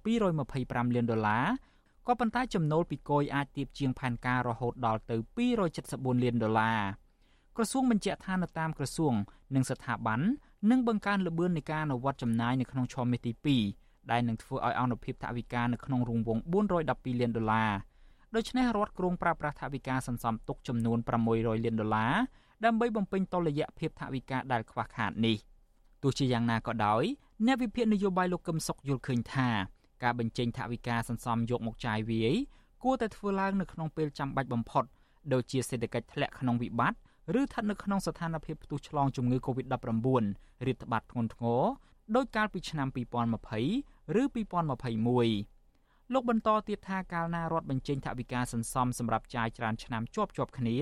[0.44, 1.46] 225លានដុល្លារ
[2.08, 5.16] ក៏ប៉ុន្តែចំណូលពីគយអាចទាបជាងផែនការរហូតដល់ទៅ
[5.70, 6.82] 274លានដុល្លារ
[7.56, 9.14] ក្រសួងបញ្ជាក់ថានៅតាមក្រសួង
[9.56, 10.22] និងស្ថាប័ន
[10.72, 16.42] នឹងបង្កើនល្បឿននៃការអនុវត្តចំណាយនៅក្នុងឆមាសទី2ដែលនឹងធ្វើឲ្យអនុភាពថវិកានៅក្នុងរង្វង់
[16.82, 17.72] 412លានដុល្លារ
[18.36, 20.98] ដូច្នេះរដ្ឋគ្រោងប្រើប្រាស់ថវិកាសន្សំទុកចំនួន
[21.32, 22.16] 600លានដុល្លារ
[22.66, 25.38] ដើម្បីបំពេញតុល្យភាពថវិកាដែលខ្វះខាតនេះ
[26.04, 27.04] ទោះជាយ៉ាងណាក៏ដោយ
[27.46, 29.50] អ្នកវិភាគនយោបាយលោកកឹមសុខយល់ឃើញថា
[30.04, 32.34] ការបញ្ចេញថវិកាសន្សំយកមកចាយវាយ
[32.84, 34.84] គួរតែធ្វើឡើងនៅក្នុងពេលចាំបាច់បំផុត
[35.34, 37.00] ដូចជាសេដ្ឋកិច្ចធ្លាក់ក្នុងវិបត្តិ
[37.40, 40.26] ឬស្ថិតនៅក្នុងស្ថានភាពផ្ទុះឆ្លងជំងឺ Covid-19
[40.66, 41.64] រាតត្បាតធ្ងន់ធ្ងរ
[42.16, 42.88] ដោយកាលពីឆ្នាំ
[43.54, 50.78] 2020ឬ2021លោកបន្តទៀតថាកាលណារដ្ឋបញ្ចេញថវិកាសន្សំសម្រាប់ចាយច្រើនឆ្នាំជាប់ជាប់គ្នា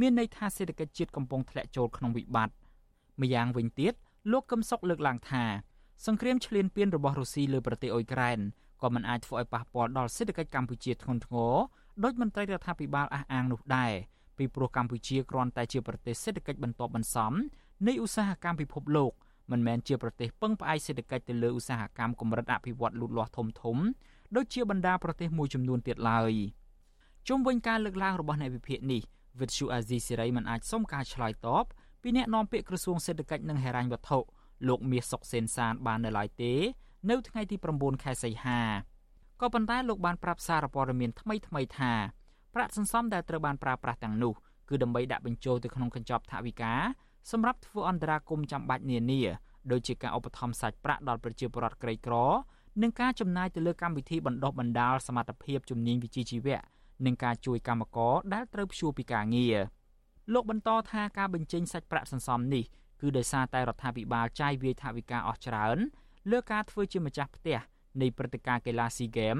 [0.00, 2.54] មានន័យថាសេដ្ឋកិច្ចជាតិកំពុងធ្លាក់ចូលក្នុងវិបត្តិ
[3.20, 3.94] ម្យ៉ាងវិញទៀត
[4.32, 5.44] លោកកឹមសុខលើកឡើងថា
[6.06, 8.38] សង្គ្រាមឈ្លានពានរបស់រុស្ស៊ីលើប្រទេសអ៊ុយក្រែន
[8.82, 11.54] ក៏មិនអាចធ្វើឲ្យប៉ះពាល់ដល់សេដ្ឋកិច្ចកម្ពុជាធ្ងន់ធ្ងរ
[12.04, 13.92] ដោយមន្ត្រីរដ្ឋាភិបាលអះអាងនោះដែរ
[14.38, 17.32] ពីព្រោះកម្ពុជាគ្រាន់តែជាប្រទេសសេដ្ឋកិច្ចបន្ទាប់បន្សំ
[17.86, 19.12] នៃឧស្សាហកម្មពិភពលោក
[19.50, 23.76] មិនមែនជាប្រទេសពឹងផ្អែកសេដ្ឋកិច្ចទៅលើឧស្សាហកម្មកម្រិតអភិវឌ្ឍលូតលាស់ធំធំ
[24.36, 26.32] ដូចជាបណ្ដាប្រទេសមួយចំនួនទៀតឡើយ
[27.28, 29.02] ជុំវិញការលើកឡើងរបស់អ្នកវិភាគនេះ
[29.40, 31.64] វិទ្យុអាស៊ីសេរីមិនអាចសុំការឆ្លើយតប
[32.02, 34.18] ពីអ្នកនាំពាក្យក្រសួងសេដ្ឋកិច្ចនិងហិរញ្ញវត្ថុ
[34.68, 36.52] លោកមាសសុកសេនសានបាននៅឡើយទេ
[37.10, 38.60] នៅថ្ងៃទី9ខែសីហា
[39.40, 41.92] ក៏ប៉ុន្តែលោកបានប្រាប់សារព័ត៌មានថ្មីថ្មីថា
[42.54, 44.34] ប្រាក់សន្សំដែលត្រូវបានប្រើប្រាស់ទាំងនោះ
[44.68, 46.74] គឺដើម្បីដាក់បញ្ចូលទៅក្នុងកញ្ចប់ថវិកា
[47.30, 49.22] សម្រាប់ធ្វើអន្តរាគមន៍ចាំបាច់នានា
[49.72, 52.14] ដូចជាការឧបត្ថម្ភសាច់ប្រាក់ដល់ប្រជាពលរដ្ឋក្រីក្រ
[52.82, 56.60] និងការចំណាយទៅលើកម្មវិធីបណ្ដុះបណ្ដាលសមត្ថភាពជំនាញវិជ្ជាជីវៈ
[57.06, 59.56] និងការជួយកម្មករដែលត្រូវព្យួរពីការងារ
[60.32, 62.64] លោកបន្តថាការបញ្ចេញសាច់ប្រាក់សន្សំនេះ
[63.00, 65.78] គឺដោយសារតែរដ្ឋាភិបាលចាយវាយថវិកាអស់ច្រើន
[66.30, 67.58] លើការធ្វើជាម្ចាស់ផ្ទះ
[68.00, 69.36] នៃព្រឹត្តិការណ៍កីឡាស៊ីហ្គេម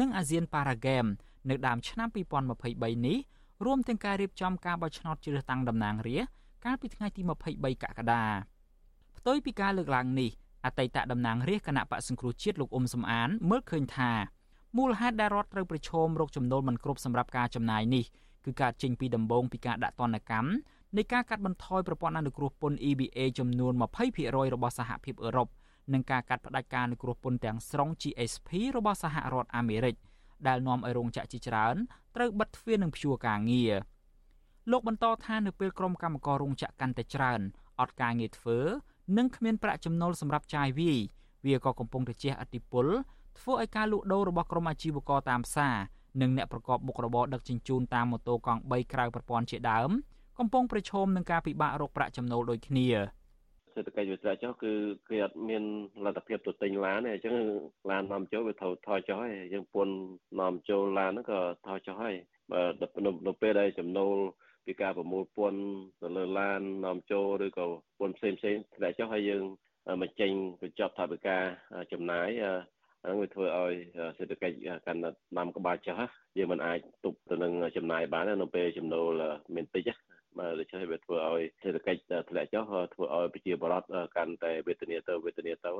[0.00, 1.04] និងអាស៊ានប៉ារ៉ាហ្គេម
[1.50, 2.08] នៅដើមឆ្នាំ
[2.56, 3.18] 2023នេះ
[3.64, 6.32] រួមទាំងការរៀបចំការបោះឆ្នោតជ្រើសតាំងតំណាងរាស្ត្រ
[6.64, 8.24] កាលពីថ្ងៃទី23កក្កដា
[9.18, 10.30] ផ្ទុយពីការលើកឡើងនេះ
[10.64, 14.10] អតីតតំណាងរាស្ត្រគណៈបកសង្គ្រោះជាតិលោកអ៊ុំសំអានមើលឃើញថា
[14.78, 18.04] មូលហេតុដែលរដ្ឋត្រូវប្រឈមរោគចំណូលមិនគ្រប់សម្រាប់ការចំណាយនេះ
[18.44, 20.48] គឺការចេញពីដំបូងពីការដាក់ទណ្ឌកម្ម
[20.96, 23.72] នៃការកាត់បន្ថយប្រព័ន្ធអនុគ្រោះពន្ធ EBA ចំនួន
[24.12, 25.48] 20%របស់សហភាពអឺរ៉ុប
[25.92, 29.94] និងការកាត់ផ្តាច់ការអនុគ្រោះពន្ធទាំងស្រុង GSP របស់សហរដ្ឋអាមេរិក
[30.46, 31.76] ដែលនាំឲ្យរោងចក្រជាច្រើន
[32.16, 33.72] ត្រូវបិទទ្វារនិងព្យួរការងារ
[34.70, 37.40] លោកបន្តថានៅពេលក្រុមកម្មកររោងចក្រកាន់តែច្រើន
[37.80, 38.58] អត់ការងារធ្វើ
[39.18, 40.98] និងគ្មានប្រាក់ចំណូលសម្រាប់ចាយវាយ
[41.46, 42.86] វាក៏កំពុងតែជះឥទ្ធិពល
[43.38, 45.76] ធ្វើឲ្យការលក់ដូររបស់ក្រុមអាជីវករតាមផ្សារ
[46.20, 49.90] និងអ្នកប្រកបមុខរបរដឹកជញ្ជូនតាមម៉ូតូកង់3ក្រៅប្រព័ន្ធជាដើម
[50.38, 52.88] កំពុងប្រឈមនឹងការពិបាករកប្រាក់ចំណូលដូចគ្នា
[53.74, 54.72] សេដ្ឋកិច្ចវាធ្លាក់ចុះគឺ
[55.08, 55.64] គេអត់មាន
[56.04, 57.34] លទ្ធភាពទៅទិញឡានទេអញ្ចឹង
[57.90, 59.94] ឡាននាំចូលវាត្រូវថយចុះហើយយើងពន្ធ
[60.40, 62.14] នាំចូលឡានហ្នឹងក៏ថយចុះហើយ
[62.50, 62.60] បើ
[63.26, 64.16] នៅពេលដែលចំណូល
[64.66, 65.60] ពីការប្រមូលពន្ធ
[66.02, 67.66] ទៅលើឡាននាំចូលឬក៏
[67.98, 69.44] ពន្ធផ្សេងផ្សេងធ្លាក់ចុះហើយយើង
[70.02, 70.30] មកចេញ
[70.62, 71.38] បញ្ចប់ថវិកា
[71.92, 72.28] ចំណាយ
[73.02, 73.74] ហ្នឹងវាធ្វើឲ្យ
[74.18, 76.00] សេដ្ឋកិច្ចកាន់តែដាំក្បាលចុះ
[76.38, 79.22] យើងមិនអាចទប់ទៅនឹងចំណាយបាននៅពេលចំណូល
[79.54, 79.88] មានតិច
[80.38, 85.72] បាទដូច្នេះវាធ្វើឲ្យសេដ្ឋកិច្ចធ្លាក់ចុះធ្វើឲ្យប្រជាពលរដ្ឋកាន់តែវេទនាទៅវេទនាទៅ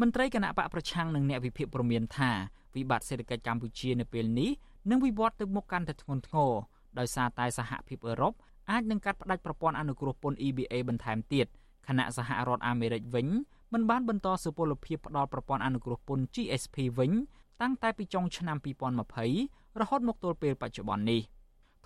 [0.00, 2.30] មន្ត្រីគណៈបកប្រឆាំងនិងអ្នកវិភាគព្រមានថា
[2.76, 4.50] វិបត្តិសេដ្ឋកិច្ចកម្ពុជានៅពេលនេះ
[4.90, 6.52] នឹងវិវត្តទៅមុខកាន់តែធ្ងន់ធ្ងរ
[6.98, 8.32] ដោយសារតែសហភាពអឺរ៉ុប
[8.70, 11.46] អាចនឹងកាត់ផ្តាច់ប្រព័ន្ធអនុគ្រោះពន្ធ EBA បន្ថែមទៀត
[11.88, 13.26] ខណៈសហរដ្ឋអាមេរិកវិញ
[13.72, 17.12] មិនបានបន្តសុពលភាពផ្ដល់ប្រព័ន្ធអនុគ្រោះពន្ធ GSP វិញ
[17.62, 18.56] តាំងតែពីចុងឆ្នាំ
[19.18, 21.20] 2020រហូតមកទល់ពេលបច្ចុប្បន្ននេះ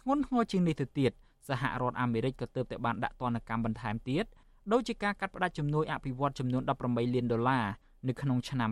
[0.00, 1.12] ធ្ងន់ធ្ងរជាងនេះទៅទៀត
[1.48, 4.24] សហរដ្ឋអាមេរិកក៏ទើបតែបានដាក់ទណ្ឌកម្មបន្ថែមទៀត
[4.72, 7.64] ដោយជាការកាត់ផ្តាច់ជំនួយអភិវឌ្ឍចំនួន18លានដុល្លារ
[8.08, 8.70] នៅក្នុងឆ្នាំ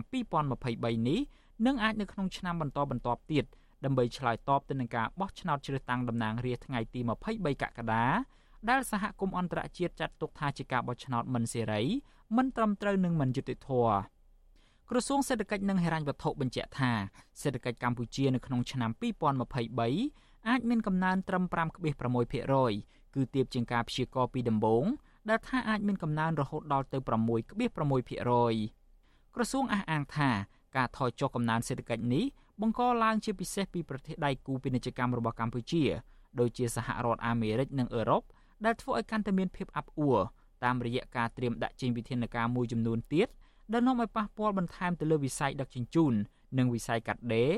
[0.53, 1.19] 2023នេះ
[1.65, 3.45] និងអាចនៅក្នុងឆ្នាំបន្តបន្ទាប់ទៀត
[3.85, 6.99] ដើម្បីឆ្លើយតបទៅនឹងការបោះឆ្នោតជ្រើសតាំងតំណាងរាស្ត្រថ្ងៃទី
[7.31, 8.05] 23កក្កដា
[8.69, 11.81] ដែលសហគមន៍អន្តរជាតិចាត់ទុកថាជាការបោះឆ្នោតមិនសេរី
[12.37, 13.93] មិនត្រឹមត្រូវនិងមិនយុត្តិធម៌
[14.89, 16.91] ក្រសួងសេដ្ឋកិច្ចនិងហិរញ្ញវត្ថុបញ្ជាក់ថា
[17.41, 18.91] សេដ្ឋកិច្ចកម្ពុជានៅក្នុងឆ្នាំ
[19.69, 21.43] 2023អាចមានកំណើនត្រឹម
[22.09, 24.85] 5.6%គឺទាបជាងការព្យាករណ៍ពីដំបូង
[25.29, 27.01] ដែលថាអាចមានកំណើនរហូតដល់ទៅ6.6%
[29.35, 30.29] ក្រសួងអះអាងថា
[30.77, 32.25] ការថយចុះកំណើនសេដ្ឋកិច្ចនេះ
[32.61, 35.83] បង្កឡើងជាពិសេសពីប្រទេសដៃគូពាណិជ្ជកម្មរបស់កម្ពុជា
[36.39, 38.21] ដូចជាសហរដ្ឋអាមេរិកនិងអឺរ៉ុប
[38.65, 40.19] ដែលធ្វើឲ្យកាន់តែមានភាពអាប់អួរ
[40.65, 43.27] តាមរយៈការត្រៀមដាក់ចេញវិធានការមួយចំនួនទៀត
[43.73, 46.13] ដែលនាំឲ្យប៉ះពាល់បន្ថែមទៅលើវិស័យដឹកជញ្ជូន
[46.57, 47.51] និងវិស័យកាត់ដេរ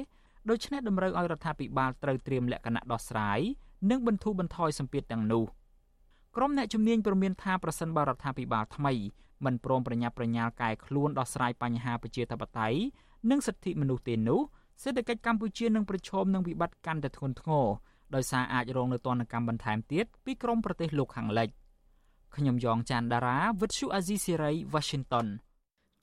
[0.50, 3.40] ដូច្នេះតម្រូវឲ្យរដ្ឋាភិបាលត្រូវត្រៀមលក្ខណៈដោះស្រាយ
[3.90, 5.44] និងបន្ធូរបន្ថយសម្ពាធទាំងនោះ
[6.36, 8.94] ក្រុមអ្នកជំនាញព្រមានថាប្រសិនបើរដ្ឋាភិបាលថ្មី
[9.46, 12.80] មិនព្រមប្រញាប់ប្រញាល់កែខ្លួនដោះស្រាយបញ្ហាប្រជាធិបតេយ្យ
[13.30, 14.42] និងសិទ្ធិមនុស្សទេនោះ
[14.84, 17.68] សេដ្ឋកិច្ចកម្ពុជានឹងប្រឈមនឹងវិបត្តិកាន់តែធ្ងន់ធ្ងរ
[18.16, 21.50] ដោយសារអាចរងនូវទណ្ឌកម្មបន្ថែមទៀតពីក្រមប្រទេសលោកខាងលិច
[22.36, 25.28] ខ្ញុំយ៉ងច័ន្ទដារាវិទ្យុអាស៊ីសេរី Washington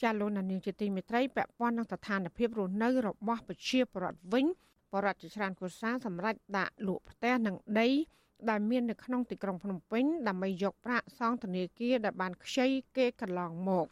[0.03, 4.47] ចាលោកនាងជាទីមេត្រីពាក់ព័ន្ធនឹងស្ថានភាពរស់នៅរបស់ប្រជាពលរដ្ឋវិញ
[4.93, 7.89] បរដ្ឋជាច្រើនគូសាសម្រាប់ដាក់លក់ផ្ទះនិងដី
[8.51, 13.87] ដែលមាននៅក្នុងទីក្រុងភ្នំពេញដើម្បីយកប្រាក់សងធនាគារដែលបានខ្ចីគេកន្លងមក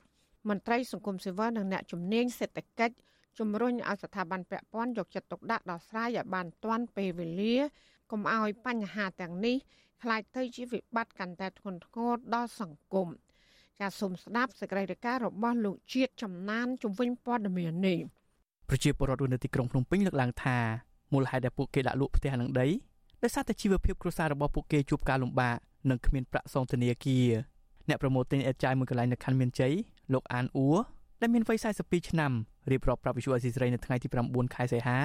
[0.49, 2.97] មន្ត្រីសង្គមស៊ីវិលនិងអ្នកជំនាញសេដ្ឋកិច្ច
[3.39, 7.57] ជំរុញឲ្យស្ថាប័នពាក់ព័ន្ធយកចិត្តទុកដាក់ដោះស្រាយឲ្យបានទាន់ពេលវេលា
[8.11, 9.57] កុំឲ្យបញ្ហាទាំងនេះ
[10.03, 13.09] ខ្លាចទៅជាវិបត្តិកាន់តែធ្ងន់ធ្ងរដល់សង្គម
[13.81, 17.99] ចាសសូមស្ដាប់សេចក្តីរាយការណ៍របស់លោកជាតិចំណានជំវិញព័ត៌មាននេះ
[18.69, 20.59] ប្រជាពលរដ្ឋនៅទីក្រុងភ្នំពេញលើកឡើងថា
[21.13, 22.67] មូលហេតុដែលពួកគេដាក់លក់ផ្ទះនិងដី
[23.23, 25.57] ដោយសារតែជីវភាពគ្រួសាររបស់ពួកគេជួបការលំបាក
[25.91, 27.29] និងគ្មានប្រាក់សងធនាគារ
[27.89, 29.73] អ្នកប្រម៉ូទិញអេតចាយមួយកន្លែងនៅខណ្ឌមានជ័យ
[30.13, 30.69] លោកអានអ៊ូ
[31.21, 32.33] ដែលមានវ័យ42ឆ្នាំ
[32.71, 34.99] រៀបរាប់ប្រាប់វិសុអេស៊ីសរ៉ៃនៅថ្ងៃទី9ខែសីហា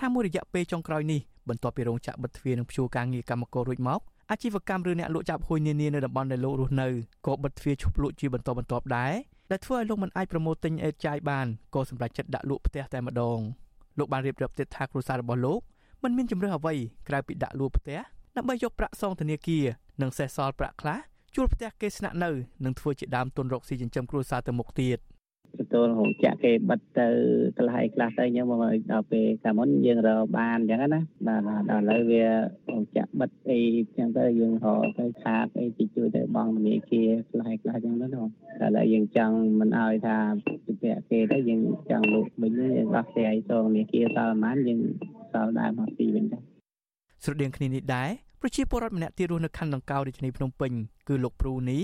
[0.00, 4.00] ថាមួយរយៈពេលចុងក្រោយនេះបន្ទាប់ពីរោងចក្របិទទ្វារនិងព្យួរការងារកម្មកររួចមក
[4.34, 6.88] អាជីវកម្មឬអ្នកលក់ចាប់ហួយនានានៅតំបន់ដែលលោករស់នៅ
[7.26, 9.12] ក៏បិទទ្វារឈប់លក់ជាបន្តបន្ទាប់ដែរ
[9.50, 13.38] ដែលធ្វើឲ្យលោកមិនអាចប្រមូលទិញអេតចាយបានក៏សម្រេចចិត្តដាក់លក់ផ្ទះតែម្ដង
[13.98, 15.60] លោកបានរៀបរាប់ទៀតថាគ្រួសាររបស់លោក
[16.02, 16.74] មិនមានជំរឿសអ្វី
[17.08, 17.98] ក្រៅពីដាក់លក់ផ្ទះ
[18.36, 19.64] ដើម្បីយកប្រាក់សងធនាគារ
[20.02, 20.98] និងសេសសល់ប្រាក់ខ្លះ
[21.34, 22.30] ជួលផ្ទះគេស្នាក់នៅ
[22.64, 24.98] និងធ្វើជាដើមទុនរកស៊ីចិញ្ចឹមគ្រួសារទៅមុខទៀត
[25.58, 27.06] ទទួលរោងចក្រគេបិទទៅ
[27.58, 28.58] ខ្លះឯខ្លះទៅអញ្ចឹងមក
[28.92, 32.24] ដល់ពេលកាលមុនយើងរកបានអញ្ចឹងណាបាទដល់ឥឡូវវា
[32.70, 38.30] រោងចក្របិទអីអញ្ចឹងទៅយើងរកទៅខាតអីទីជួយទៅបងធនាគារខ្លះឯខ្លះអញ្ចឹងទៅដល់
[38.64, 40.16] ឥឡូវយើងចង់មិនឲ្យថា
[40.64, 41.60] ពីពាក់គេទៅយើង
[41.90, 44.80] ចង់លក់វិញយើងដោះស្រាយទៅធនាគារសល់ប៉ុន្មានយើង
[45.32, 46.42] សល់ដែរមកទីវិញដែរ
[47.24, 48.10] ស្រដៀងគ្នានេះដែរ
[48.40, 50.72] ប្រជាពលរដ្ឋម្នាក់ទៀតរស់នៅខណ្ឌដង្កោរាជធានីភ្នំពេញ
[51.08, 51.82] គឺលោកព្រូនេះ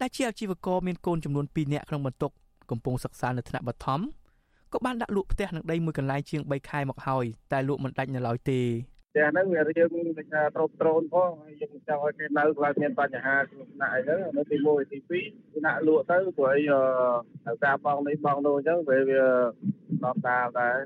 [0.00, 2.30] ដែលជាអាជីវករមាន កូនចំនួន2នាក់ក្នុងបន្ទុក
[2.70, 4.00] កំពុងសិក្សានៅថ្នាក់បឋម
[4.72, 8.60] ក៏បានដាក់លក់ផ្ទះនឹងដីមួយកន្លែងជាង3ខែមកហើយតែលក់មិនដាច់នៅឡើយទេ
[9.14, 14.98] ផ្ទះហ្នឹងវារៀងដូចថាត្រោបត្រោនផងហើយយើងចង់ឲ្យគេនៅខ្លាចមានបញ្ហាគ្រោះថ្នាក់អីហ្នឹងនៅទី1ទី
[15.34, 19.22] 2ដាក់លក់ទៅព្រោះអីត្រូវការបងនេះបងនោះអញ្ចឹងវាវា
[20.02, 20.76] ដល់តាមដែរ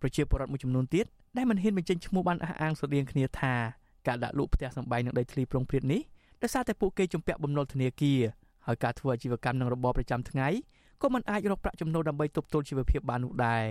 [0.00, 3.54] ប្រជាពលរដ្ឋមួយចំនួនទៀតដែលមិនហ៊ានបញ្ចេញឈ្មោះបានអះអាងស្រដៀងគ្នាថា
[4.06, 6.00] ការដាក់លក់ផ្ទះសម្បែងនឹងដីធ្លីប្រងព្រាតនេះ
[6.42, 8.20] ដោយសារតែពួកគេជំពាក់បំណុលធនាគារ
[8.66, 10.48] ហើយការធ្វើអាជីវកម្មនឹងរបបប្រចាំថ្ងៃ
[11.02, 13.64] ក៏មិនអាចរកប្រាក់ចំណូលដើម្បីទប់ទល់ជីវភាពបាននោះដែរ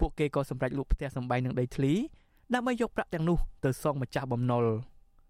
[0.00, 1.92] ពួកគេក៏សម្រេចលក់ផ្ទះសម្បែងនឹងដីធ្លី
[2.54, 4.64] ដើម្បីយកប្រាក់ទាំងនោះទៅសងម្ចាស់បំណុល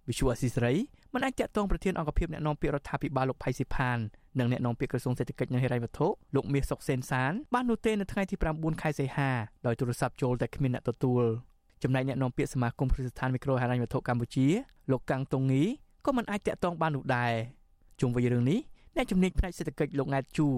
[0.08, 0.74] វិសុអស៊ីសេរី
[1.14, 3.98] មិនអាចតាក់ទងប្រធានអង្គភិបអ្នកនាំពាក្យរដ្ឋាភិបាលលោកផៃស៊ីផាន
[4.38, 9.30] និងអ្នកនាំពាក្យក្រសួងសេដ្ឋកិច្ចនិងហិរញ្ញវត្ថុលោកមាសសុកសេនសានបាននោះទេនៅថ្ងៃទី9ខែសីហា
[9.66, 11.22] ដោយទូរស័ព្ទចូលតែគ្មានអ្នកទទួល
[11.82, 14.46] ចំណែកអ្នកនាំពាក្យសមាគមគ្រឹះស្ថានមីក្រូហិរញ្ញវត្ថុកម្ពុជា
[14.90, 15.62] លោកកាំងតុងងី
[16.06, 17.32] ក៏មិនអាចតាក់ទងបាននោះដែរ
[18.00, 18.58] ជុំវិញរឿងនេះ
[18.96, 20.48] អ្នកជំនាញផ្នែកសេដ្ឋកិច្ចលោកង៉ែតជូ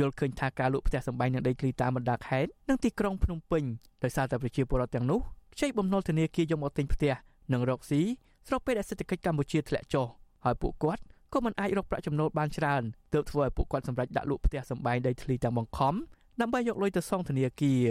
[0.00, 3.64] យល់ឃើញថាការលក់ផ្ទះសម្បែងនៅដីធ្លីតាមបណ្ដាខេត្តនិងទីក្រុងភ្នំពេញ
[4.04, 5.20] ដោយសារតែប្រជាពលរដ្ឋទាំងនោះ
[5.54, 7.12] ខ្ចីបំណុលធនាគារយកមកទិញផ្ទះ
[7.52, 8.00] និងរកស៊ី
[8.48, 10.06] ស្របពេលដែលសេដ្ឋកិច្ចកម្ពុជាធ្លាក់ចុះ
[10.44, 11.02] ហើយពួកគាត់
[11.32, 15.94] ក៏មិនអាចរកប្រាក់ចំណូលបានច្រើនទើបធ្វើឲ្យពួកគាត់សម្រេចដាក់លក់ផ្ទះសម្បែងដីធ្លីទាំងបង្ខំ
[16.40, 17.84] ដើម្បីយកលុយទៅសងធនាគារ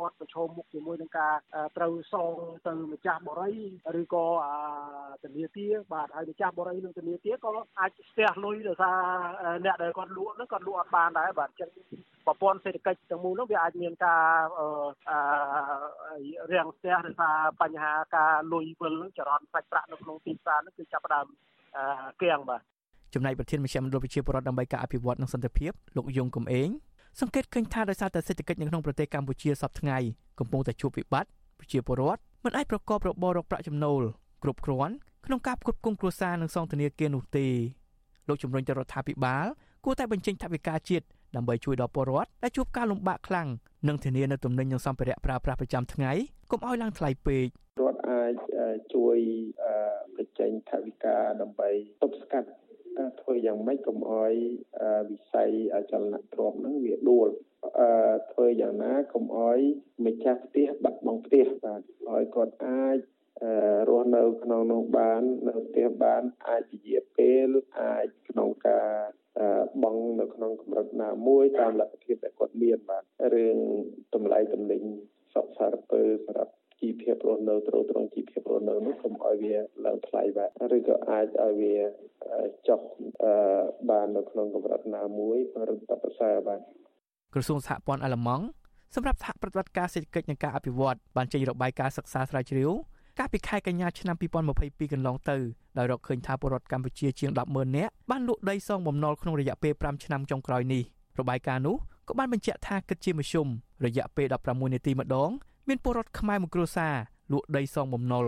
[0.00, 1.34] គាត់ប្រឈមមុខជាមួយនឹងការ
[1.76, 2.34] ត្រូវសង
[2.66, 3.56] ទៅម្ចាស់បរិយ
[4.00, 4.26] ឬក៏
[5.24, 8.96] ធនាគារបាទហើយម្ចាស់បរិយនិងធនាគារក៏អាចស្ទះលុយដោយសារ
[9.64, 11.70] អ្នកដែលគាត់លក់ហ្នឹងគាត់លក់អត់បានដែរបាទអញ្ចឹង
[12.26, 14.24] ប្រព័ន្ធសេដ្ឋកិច្ចទាំងមូលនោះវាអាចមានការ
[16.52, 21.26] រាំងស្ទះដោយសារបញ្ហាការលុយវិលចរន្តសាច់ប្រាក់នៅក្នុងទីផ្សារនោះគឺចាប់ផ្ដើម
[22.20, 22.60] គៀងបាទ
[23.14, 26.70] ចំណែកប្រធានមជ្ឈមណ្ឌលប្រជាពលរដ្ឋដើម្បីការអភិវឌ្ឍនិងសន្តិភាពលោកយងកំឯង
[27.18, 29.98] សង្កេតឃើញថាដោយសារតែសេដ្ឋកិច្ចនៅក្នុងប្រទេសកម្ពុជាសពថ្ងៃ
[30.38, 34.02] កំពុងតែជួបវិបត្តិប្រជាពលរដ្ឋមិនអាចប្រកបរបររកប្រាក់ចំណូល
[34.42, 34.94] គ្រប់គ្រាន់
[35.26, 37.46] ក្នុងការផ្គត់ផ្គង់គ្រួសារនិងសងធនាគារនោះទេ
[38.28, 39.46] លោកជំរុញទៅរដ្ឋាភិបាល
[39.84, 41.04] គួរតែបញ្ចេញថវិកាជាតិ
[41.36, 43.48] ដើម្បីជួយដល់ពលរដ្ឋដែលជួបការលំបាកខ្លាំង
[43.88, 46.12] និងធានានៅទំនិញនិងសម្ភារៈប្រើប្រាស់ប្រចាំថ្ងៃ
[46.50, 47.46] កុំឲ្យឡើងថ្លៃពេក
[47.80, 48.34] រដ្ឋអាច
[48.94, 49.18] ជួយ
[50.16, 51.68] បញ្ចេញថវិកាដើម្បី
[52.02, 52.48] ទប់ស្កាត់
[53.20, 54.32] ធ្វើយ៉ាងម៉េចកុំឲ្យ
[55.10, 57.28] វិស័យអចលនទ្រព្យហ្នឹងវាដួល
[57.78, 57.90] អឺ
[58.32, 59.58] ធ្វើយ៉ាងណាកុំឲ្យ
[60.06, 62.98] ម្ចាស់ផ្ទះបាត់បង់ផ្ទះបាទឲ្យគាត់អាច
[63.88, 67.48] រស់នៅក្នុងនោះបាននៅផ្ទះបានអាចជា ពេល
[67.80, 68.90] អាចក្នុងការ
[69.82, 73.56] បងនៅក្នុងកម្រិតណាមួយតាមលទ្ធភាពដែលគាត់មានបាទរឿង
[74.14, 74.84] តម្លៃតំណែង
[75.34, 81.74] សពសារពើសម្រាប់ ជីវភាពរស់នៅទ្រទ្រង់ជីវភាពរស់នៅនោះកុំឲ្យវាឡើងថ្លៃបាទឬក៏អាចឲ្យវា
[82.68, 82.80] ចុះ
[83.90, 85.38] បាននៅក្នុងកម្រិតណាមួយ
[85.68, 86.60] រឹតតែប្រសើរបាទ
[87.34, 88.44] ក្រសួងសហព័ន្ធអាល្លឺម៉ង់
[88.94, 92.70] សម្រាប់សហប្រតិបត្តិការសេដ្ឋកិច្ចនិងការអភិវឌ្ឍបានចេញរបាយការណ៍សិក្សាស្រាវជ្រាវ
[93.18, 94.16] កាលពីខែកញ្ញាឆ្នាំ
[94.54, 95.36] 2022កន្លងទៅ
[95.78, 100.82] ដោយរកឃើញថាពលរដ្ឋកម្ពុជាជាង100,000នាក់បានលក់ដីសងបំណុលក្នុងរយៈពេល5ឆ្នាំចុងក្រោយនេះ
[101.20, 101.76] របាយការណ៍នោះ
[102.08, 103.46] ក៏បានបញ្ជាក់ថាគិតជាមធ្យម
[103.84, 105.30] រយៈពេល16នាទីម្ដង
[105.70, 106.94] មានពលរដ្ឋខ្មែរមួយគ្រួសារ
[107.32, 108.26] លក់ដីសងបំណុល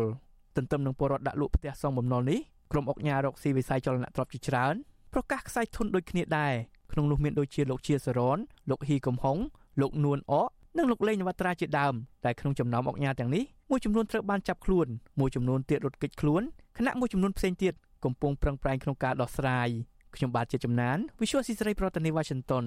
[0.57, 2.41] ទន្ទឹមនឹងពលរដ្ឋដាក់លក់ផ្ទះសងបំណុលនេះ
[2.73, 4.75] ក្រុមអុកញ៉ារកស៊ីវិស័យចលនាទ្រព្យជាច្រើន
[5.13, 6.55] ប្រកាសខ្សែធនដូចគ្នាដែរ
[6.93, 8.39] ក្នុងនោះមានដូចជាលោកជាសរន
[8.71, 9.39] លោកហ៊ីកំហុង
[9.81, 14.87] លោកនួនអកនិងលោកលេងនវត្រាជាដើមតែក្នុងចំណោមអុកញ៉ាទាំងនេះមួយចំនួនត្រូវបានចាប់ខ្លួន
[15.21, 16.43] មួយចំនួនទៀតរត់គេចខ្លួន
[16.79, 17.75] ខណៈមួយចំនួនផ្សេងទៀត
[18.05, 19.69] កំពុងប្រឹងប្រែងក្នុងការដោះស្រាយ
[20.17, 22.65] ខ្ញុំបាទជាចំណាន Visual Society ប្រធានាទី Washington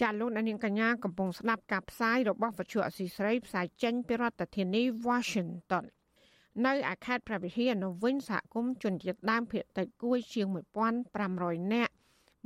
[0.00, 5.84] ចាលោកនាងកញ្ញាកំពុងស្ដាប់ការផ្សាយរបស់វិទ្យុអស៊ីស្រីផ្សាយចេញពីរដ្ឋធានី Washington
[6.66, 10.46] នៅអាខេត្តព្រះវិហារនៅវិញសហគមន៍ជនជាតិដើមភាគតិចគួយជាង
[11.10, 11.92] 1500នាក់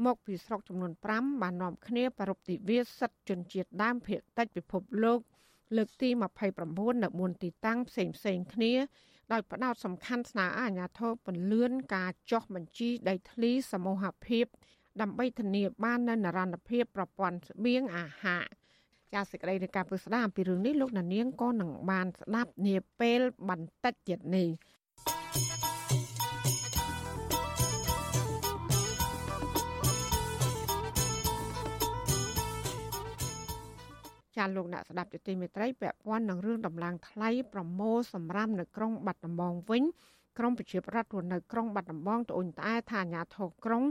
[0.05, 5.21] មកពីស្រុកចំនួន5បាននាំគ្នាប្រពៃទិវាសិទ្ធិជនជាតិដើមភាគតិចពិភពលោក
[5.77, 6.09] លើកទី
[6.57, 8.75] 29នៅ4ទីតាំងផ្សេងផ្សេងគ្នា
[9.33, 14.47] ដោយផ្ដោតសំខាន់ស្នើអាជ្ញាធរពន្លឿនការចុះបញ្ជីដីធ្លីសមូហភាព
[15.01, 18.45] ដើម្បីធានាបាននូវនិរន្តរភាពប្រព័ន្ធស្បៀងអាហារ
[19.13, 24.49] ចាសសេចក្តីនៃការពិស្ដារអំពីរឿងនេះលោកណានៀងក៏នឹងបានស្ដាប់នាពេលបន្តិចទៀតនេះ
[34.37, 39.83] ចាលោកអ្នកស្ដាប់ជាទីមេត្រីពាក់ព័ន្ធនឹងរឿងដំឡើងថ្លៃប្រមូលសម្រាប់នៅក្រុងបាត់ដំបងវិញ
[40.39, 43.83] ក្រមប្រជាប្រដ្ឋរស់នៅក្រុងបាត់ដំបងត្អូញត្អែថាអាញាធរក្រុង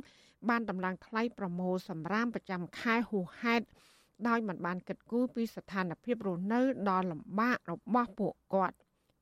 [0.49, 3.65] បានដំឡើងថ្លៃប្រមូលសម្រាមប្រចាំខែហួហេតុ
[4.27, 8.75] ដោយមិនបានគិតគូរពីស្ថានភាពរស់នៅដ៏លំបាករបស់ពួកគាត់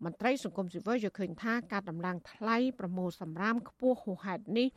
[0.03, 4.67] មន្ត្រីសង្គមស៊ីវិលយល់ឃើញថាការដំឡើងថ្លៃប្រមូលសម្រាមខ្ពស់ហួហេតុនេះ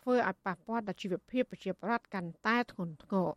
[0.00, 3.30] ធ្វើឲ្យប៉ះពាល់ដល់ជីវភាពប្រជាពលរដ្ឋកាន់តែធ្ងន់ធ្ងរ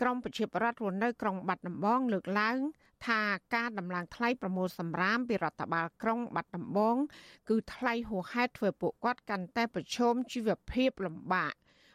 [0.00, 2.58] ក្រមប្រជាពលរដ្ឋរស់នៅក្រុងបាត់ដំបងលើកឡើង
[3.06, 3.20] ថា
[3.54, 6.96] ការដំឡើងថ្លៃប្រមូលសម្រាមពីរដ្ឋបាលក្រុងបាត់ដំបង
[7.48, 11.54] គឺថ្លៃហួសហេតុធ្វើពួកគាត់កាន់តែប្រឈមជីវភាពលំបាក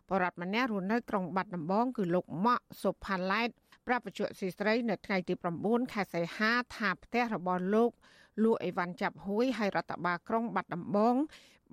[0.10, 3.50] បរដ្ឋម្នាក់រស់នៅក្រុងបាត់ដំបងគឺលោកម៉ាក់សុផាឡែត
[3.88, 5.34] ប្រាប់បច្ចុប្បន្នស៊ីស្រីនៅថ្ងៃទី
[5.64, 7.92] 9ខែសីហាថាផ្ទះរបស់លោក
[8.44, 11.16] លក់អីវ៉ាន់ចាប់ហួយឲ្យរដ្ឋបាលក្រុងបាត់ដំបង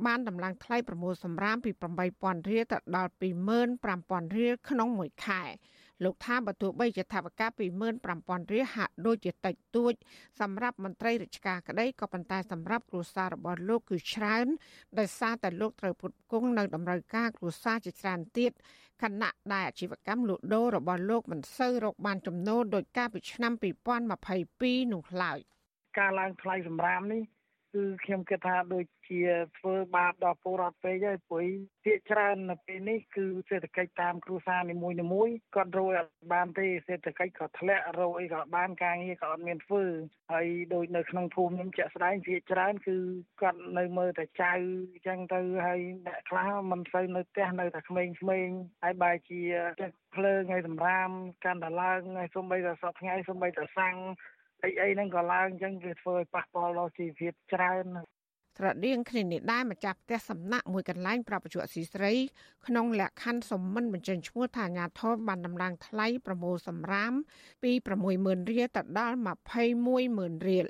[0.07, 1.70] បានដំឡើងថ្លៃប្រមូលសម្រាមពី
[2.11, 3.11] 8000រៀលទៅដល់
[3.72, 5.43] 25000រៀលក្នុងមួយខែ
[6.05, 7.47] លោកថាបើទោះបីជាថវិកា
[7.99, 9.94] 25000រៀលហាក់ដូចជាតិចតួច
[10.40, 14.47] សម្រាប់មន្ត្រីរាជការក្តីក៏ប៉ុន្តែសម្រាប់គ្រួសាររបស់លោកគឺច្រើន
[14.99, 18.53] ដោយសារតែលោកត្រូវពុតគង់នៅតម្រូវការគ្រួសារជាច្រើនទៀត
[19.03, 23.53] ខណៈដែលអាជីវកម្មលក់ដូររបស់លោកមិនសូវរកបានចំណូលដោយការពីឆ្នាំ
[24.22, 25.38] 2022នោះឡើយ
[25.99, 27.22] ការឡើងថ្លៃសម្រាមនេះ
[27.74, 29.21] គឺខ្ញុំគិតថាដូច ជា
[29.59, 31.47] ធ្វើបាបដល់ពលរដ្ឋពេកហើយព្រោះ
[31.85, 39.85] ភាគច្រើននៅពេលនេះគឺសេដ្ឋកិច្ចតាមគ្រួសារនីមួយៗគាត់រកអត់បានទេសេដ្ឋកិច្ចក៏ធ្លាក់រកអីក៏បានការងារក៏អត់មានធ្វើ
[40.33, 42.97] ហើយដូចនៅក្នុងភូមិខ្ញុំជាក់ស្ដែងភាគច្រើនគឺ
[43.41, 49.43] គាត់នៅមើលតែចៅអញ្ចឹងទៅហើយអ្នកខ្លះមិនសូវនៅផ្ទះនៅតែក្មេងៗហើយបែរជា
[49.83, 51.09] ទឹកភ្លើងហើយសម្រាម
[51.45, 53.97] កាន់តែឡើងហើយសូម្បីតែសប្តាហ៍ថ្ងៃសូម្បីតែសាំង
[54.65, 57.85] អីអីហ្នឹងក៏ឡើងអញ្ចឹងវាធ្វើឲ្យប៉ះពាល់ដល់ជីវភាពច្រើន
[58.57, 62.13] ស្រដៀងគ្នានេះដែរម្ចាស់ផ្ទះសំណាក់មួយកន្លែង ប្រពន្ធស៊ីស្រី
[62.67, 67.13] ក្នុងលក្ខខណ្ឌសំមិនបញ្ចេញឈ្មោះថាអាញាធមបានដំឡើងថ្លៃប្រមូលសម្រាម
[67.63, 67.71] ពី
[68.11, 69.17] 60000រៀលទៅដល់
[69.83, 70.67] 210,000រៀល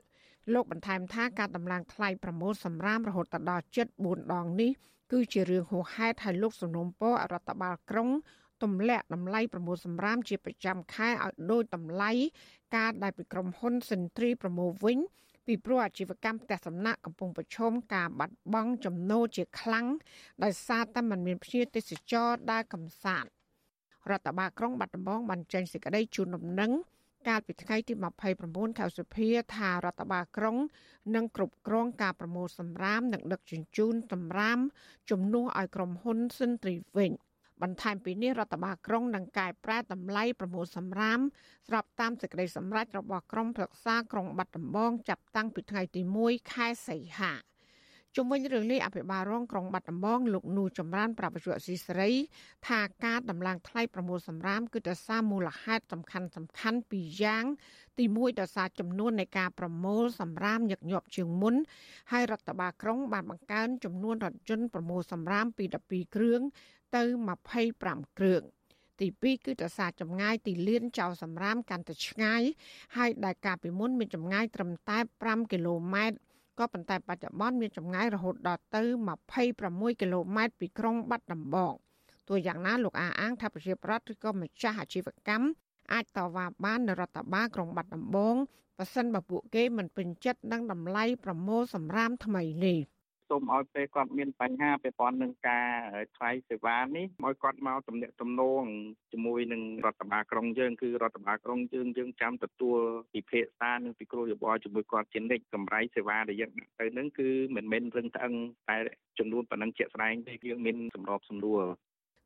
[0.55, 4.70] លោកបន្ថែមថាការដំឡើងថ្លៃប្រមូលសម្រាមរហូតដល់ជិត4ដងនេះ
[5.12, 8.11] គឺជារឿងហួសហេតុហើយលោកសំណុំពររដ្ឋបាលក្រុង
[8.62, 12.11] ទម្លាក់តម្លៃប្រមូលសម្រាមជាប្រចាំខែឲ្យដូចតម្លៃ
[12.76, 14.99] ការដែលពីក្រុមហ៊ុនសិនទ្រីប្រមូលវិញ
[15.47, 19.86] ពីព្រោះអាជីវកម្មផ្ទះសំណាក់កំពុងប្រឈមការបាត់បង់ចំណូលជាខ្លាំង
[20.44, 23.30] ដោយសារតែมันមានភ្ញៀវទេសចរដើរកំសាន្ត
[24.11, 26.72] រដ្ឋបាលក្រុងបាត់ដំបងបានចេញសេចក្តីជូនដំណឹង
[27.28, 27.94] កាលពីថ្ងៃទី
[28.36, 30.57] 29ខែសុភាថារដ្ឋបាលក្រុង
[31.14, 34.59] នឹងគ្រប់គ្រងការប្រមូលសម្រាមនិងដឹកជញ្ជូនសម្រាម
[35.11, 37.12] ជំនួសឲ្យក្រុមហ៊ុនសិនទ្រីវិញ។
[37.62, 41.20] បន្ថែមពីនេះរដ្ឋបាលក្រុងនឹងកែប្រែតម្លៃប្រមូលសម្រាម
[41.68, 47.32] ស្របតាមសេចក្តីសម្រេចរបស់ក្រមប្រឹក្សាក្រុងបាត់ដំបងចាប់តាំងពីថ្ងៃទី1ខែសីហា
[48.16, 52.12] ជុំវិញរឿងនេះអភិបាលរងក្រុងបាត់ដំបងលោកនូចម្រើនប្រពន្ធស៊ីសេរី
[52.68, 57.44] ថាការដំឡើងថ្លៃប្រមូលសម្រាមគឺដោយសារមូលហេតុសំខាន់សំខាន់ពីរយ៉ាង
[57.98, 61.54] ទី1ដោយសារចំនួននៃការប្រមូលសម្រាមញឹកញាប់ជាងមុន
[62.12, 66.40] ហើយរដ្ឋបាលក្រុងបានបង្កើនចំនួនរថយន្តប្រមូលសម្រាមពី12គ្រឿង
[66.95, 67.03] ទៅ
[67.61, 68.43] 25គ្រឿង
[69.01, 72.43] ទី2គឺដោយសារចម្ងាយទីលានចោលសម្រាមកាន់តែឆ្ងាយ
[72.97, 76.16] ហើយដែលកាលពីមុនមានចម្ងាយត្រឹមតែ5គីឡូម៉ែត្រ
[76.59, 78.82] ក៏ប៉ុន្តែបច្ចុប្បន្នមានចម្ងាយរហូតដល់ទៅ
[79.41, 81.72] 26គីឡូម៉ែត្រពីក្រុងបាត់ដំបង
[82.28, 85.49] ទោះយ៉ាងណាលោកអាអាងថាប្រជាប្រដ្ឋឬក៏ម្ចាស់អាជីវកម្ម
[85.93, 88.37] អាចតវ៉ាបាននៅរដ្ឋបាលក្រុងបាត់ដំបង
[88.78, 92.78] ប៉ះសិនបើពួកគេមិនពេញចិត្តនឹងតម្លៃប្រមូលសម្រាមថ្មីនេះ។
[93.28, 95.68] សូមឲ្យពេលគាត់មានបញ្ហាពាក់ព័ន្ធនឹងការ
[96.16, 98.62] ថ្លៃសេវានេះឲ្យគាត់មកទំនាក់ទំនង
[99.12, 102.78] ជាមួយនឹងរដ្ឋបាលក្រុងយើងគឺរដ្ឋបាលក្រុងយើងយើងចាំទទួល
[103.12, 108.34] ពិភាក្សានិងពិគ្រោះយោបល់ជាមួយគាត់ជានិច្ចកម្រៃសេវាដែលយើងដាក់ទៅនឹងគឺមិនមែនរឹងត្អឹង
[108.68, 108.76] តែ
[109.18, 111.64] ចំនួនប៉ុណ្ណឹងជាក់ស្ដែងទេយើងមានសម្របសម្រួល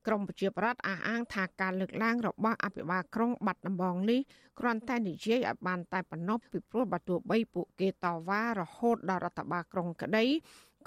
[0.06, 4.20] ក្រមប្រជាប្រដ្ឋអះអាងថាការលើកឡើងរបស់អភិបាលក្រុងបាត់ដំបងនេះ
[4.58, 10.24] គ្រាន់តែនិយាយឲ្យបានតែប៉ុណ្ណោះពីព្រោះបើទោះបីពួកគេតវ៉ារហូតដល់រដ្ឋបាលក្រុងក្តី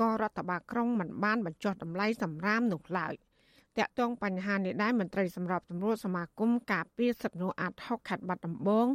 [0.02, 3.14] ក៏រដ្ឋបាលក្រុងមិនបានបញ្ចុះតម្លៃសម្រាមនោះឡើយ
[3.78, 8.88] តាក់ទងបញ្ហានេះដែរមន្ត្រីសម្របសម្រួលសមាគមការពារសិទ្ធិមនុស្សអាត់ហុកខេត្តបាត់ដំបង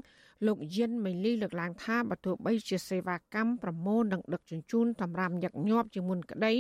[0.47, 6.55] លោកយិនមីលីលើកឡើងថាបើទោះបីជាសេវាកម្មប្រមូលនិងដឹកជញ្ជូនសម្រាប់ញឹកញាប់ជាងមុនក្តី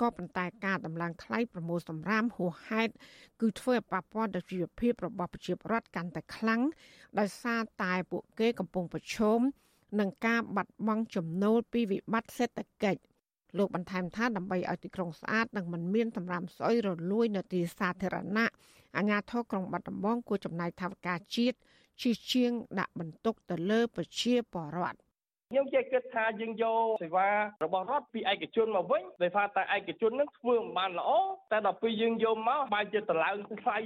[0.00, 2.92] ក៏ប៉ុន្តែការដំឡើងថ្លៃប្រមូលសម្រាមហួសហេតុ
[3.40, 6.62] គឺធ្វើឲ្យប៉ះពាល់ដល់ជីវភាពរបស់ប្រជាពលរដ្ឋកាន់តែខ្លាំង
[7.18, 9.40] ដោយសារតែពួកគេកំពុងប្រឈម
[10.00, 13.00] នឹងការបាត់បង់ចំណូលពីវិបត្តិសេដ្ឋកិច្ច
[13.58, 18.48] លោកបន្ថែមថាដើម្បីឲ្យទីក្រុងស្អាតនិងមិនមានសម្រាមស្អុយរលួយនៅទីសាធារណៈ
[18.96, 21.56] អាជ្ញាធរក្រុងបាត់ដំបងគួរចំណាយថវិកាជាតិ
[22.02, 24.98] ជាជាងដាក់បន្ទុកទៅលើប្រជាពលរដ្ឋ
[25.52, 27.28] ខ្ញុំចេះគិតថាយើងយកសេវា
[27.64, 31.10] របស់រដ្ឋពីឯកជនមកវិញដោយសារតែឯកជននឹងធ្វើមិនបានល្អ
[31.52, 33.76] តែដល់ពេលយើងយកមកបែរជាតម្លើងថ្លៃ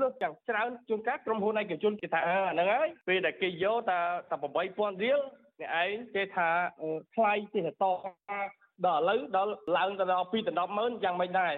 [0.00, 3.98] លើសយ៉ាងច្រើនជួនកាលក្រុមហ៊ុនឯកជនគេថាហ្នឹងហើយពេលដែលគេយកតែ
[4.30, 4.36] តែ
[4.70, 5.20] 8000រៀល
[5.60, 6.48] អ្នកឯងគេថា
[7.14, 7.84] ថ្លៃទេត
[8.84, 11.54] ដល់ឥឡូវដល់ឡើងទៅដល់2ដល់100,000យ៉ាងមិនដែរ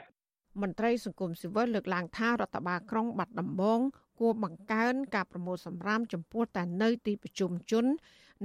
[0.63, 3.81] មន្ត្រីសង្គមស៊ីវិលលើកឡើងថារដ្ឋបាលក្រុងបាត់ដំបង
[4.21, 7.87] គួរបង្កើនការប្រមូលសម្រាមចំពោះតែនៅទីប្រជុំជន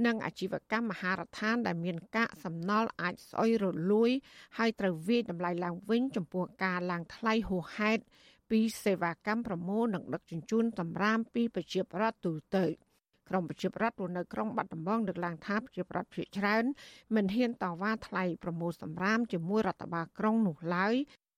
[0.06, 4.10] និងអាជីវកម្មមហារដ្ឋានដែលមានកាកសំណល់អាចស្អុយរលួយ
[4.58, 8.02] ហើយត្រូវវាយតម្លៃឡើងវិញចំពោះការឡើងថ្លៃហួសហេតុ
[8.50, 12.64] ពីសេវាកម្មប្រមូលនិងដឹកជញ្ជូនសម្រាមពីប្រជាប្រដ្ឋទូទៅ
[13.28, 16.64] ក្រមប្រជាប្រដ្ឋរស់នៅក្រុងបាត់ដំបងលើកឡើងថាប្រជាប្រដ្ឋភាគច្រើន
[17.14, 20.94] មិនហ៊ានតវ៉ាថ្លៃប្រមូលសម្រាមជាមួយរដ្ឋបាលក្រុងនោះឡើយ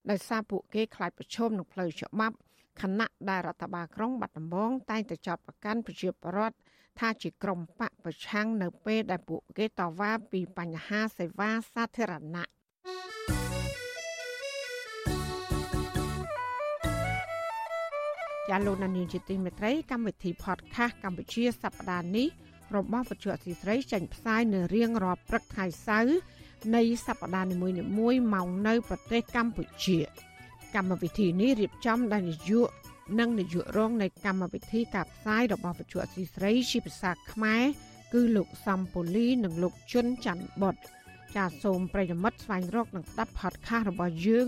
[0.09, 2.35] ដោយសារពួកគេខ្លាចប្រឈមនឹងផ្លូវច្បាប់
[2.81, 6.57] ខណៈដែលរដ្ឋបាលក្រុងបាត់ដំបងតែងតែចោទប្រកាន់ប្រជាពលរដ្ឋ
[6.99, 12.47] ថាជាក្រុមបកប្រឆាំងនៅពេលដែលពួកគេតវ៉ាពីបញ្ហាសេវាសាធារណៈ
[18.49, 22.27] ជាលោកនានីជាទីមេត្រីកម្មវិធី podcast កម្ពុជាសប្តាហ៍នេះ
[22.75, 26.17] របស់វិទ្យុអសីស្រីចេញផ្សាយនៅរៀងរាល់ព្រឹកថ្ងៃសៅរ៍
[26.75, 29.99] នៃសប្តាហ៍នីមួយៗមកនៅប្រទេសកម្ពុជា
[30.75, 32.69] កម្មវិធីនេះរៀបចំដោយនាយក
[33.19, 37.63] និងនាយករងនៃកម្មវិធីការផ្សាយរបស់វិទ្យុអសីស្រីជាភាសាខ្មែរ
[38.13, 40.75] គឺលោកសំពូលីនិងលោកជុនច័ន្ទបុត
[41.35, 44.47] ចាសសូមប្រិយមិត្តស្វែងរកនិងស្ដាប់ podcast របស់យើង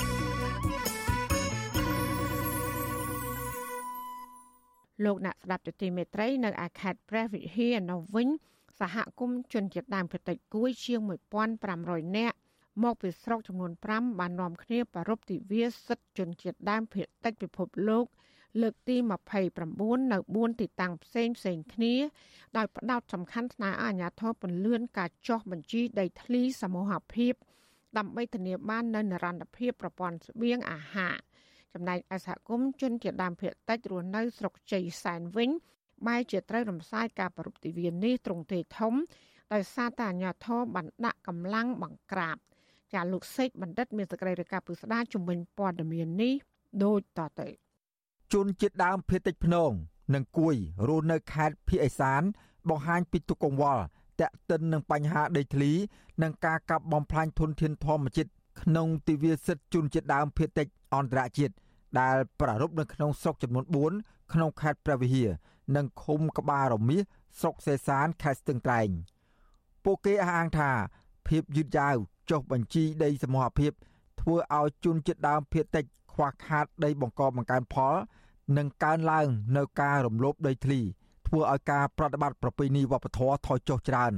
[5.05, 8.29] លោកអ្នកស្ដាប់ទទីមេត្រីនៅឯខេត្តព្រះវិហារនៅវិញ
[8.79, 10.99] សហគមន៍ជនជាតិដើមភាគតិចគួយជាង
[11.59, 12.37] 1500នាក់
[12.83, 18.05] មកពីស្រុកចំនួន5បាននាំគ្នាប្រារព្ធទិវាសិទ្ធិជនជាតិដើមភាគតិចពិភពលោក
[18.61, 18.95] លើកទី
[19.53, 21.95] 29នៅ4ទីតាំងផ្សេងផ្សេងគ្នា
[22.57, 27.33] ដោយផ្ដោតសំខាន់ស្នើឲ្យអាជ្ញាធរពន្យាការចោះបញ្ជីដីធ្លីសមូហភាព
[27.97, 31.15] ដើម្បីធានាបាននូវនិរន្តរភាពប្រព័ន្ធស្បៀងអាហារ
[31.73, 35.49] ចំណែកឯសហគមន៍ជនជាដើមភាគតិចរស់នៅស្រុកជ័យសែនវិញ
[36.07, 38.93] បែរជាត្រូវរំសាយការប្រពៃទិវានេះត្រង់ទេធំ
[39.53, 42.37] ដោយសារតែអាជ្ញាធរបានដាក់កម្លាំងបង្ក្រាប
[42.93, 46.33] ចាលោកសេកបណ្ឌិតមានសេចក្តីរាយការណ៍ពីស្ដារជំនាញព័ត៌មាននេះ
[46.83, 47.47] ដូចតទៅ
[48.33, 49.71] ជនជាតិដើមភាគតិចភ្នង
[50.13, 50.55] និងគួយ
[50.87, 52.21] រស់នៅខេត្តភៀកអេសាន
[52.69, 53.83] បង្ហាញពីទុកកង្វល់
[54.21, 55.71] តាក់ទិននឹងបញ្ហាដីធ្លី
[56.23, 61.53] និងការកាប់បំផ្លាញធនធានធម្មជាតិក្នុងទិវាសិទ្ធិជនជាតិដើមភាគតិចអន្តរជាតិ
[61.99, 63.65] ដែលប្រារព្ធនៅក្នុងស្រុកចំនួន
[64.07, 65.29] 4ក្នុងខេត្តព្រះវិហារ
[65.75, 67.01] និងឃុំក្បាលរមាស
[67.39, 68.89] ស្រុកសេសានខេត្តស្ទឹងត្រែង
[69.83, 70.71] ពួកគេអះអាងថា
[71.27, 71.95] ភាពយឺតយ៉ាវ
[72.31, 73.71] ចុះបញ្ជីដីសមូហភាព
[74.21, 77.95] ធ្វើឲ្យជនជាតិដើមភាគតិចខ្វះខាតដីបង្កបង្កើនផល
[78.57, 79.27] និងកើនឡើង
[79.57, 80.79] នៅការរំលោភដីធ្លី
[81.27, 84.13] ធ្វើឲ្យការប្រតិបត្តិប្រពៃណីវប្បធម៌ថយចុះច្រើន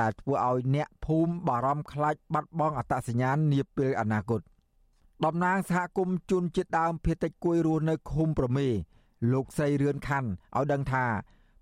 [0.00, 4.40] ដែលធ្វើឲ្យអ្នកភូមិបារម្ភខ្លាចបាត់បង់អត្តសញ្ញាណនាពេលអនាគត
[5.24, 8.68] តំណាងសហគមន៍ជនជាតិដើមភាគតិចគួយរស់នៅឃុំប្រមេ
[9.32, 11.04] លោកស្រីរឿនខាន់ឲ្យដឹងថា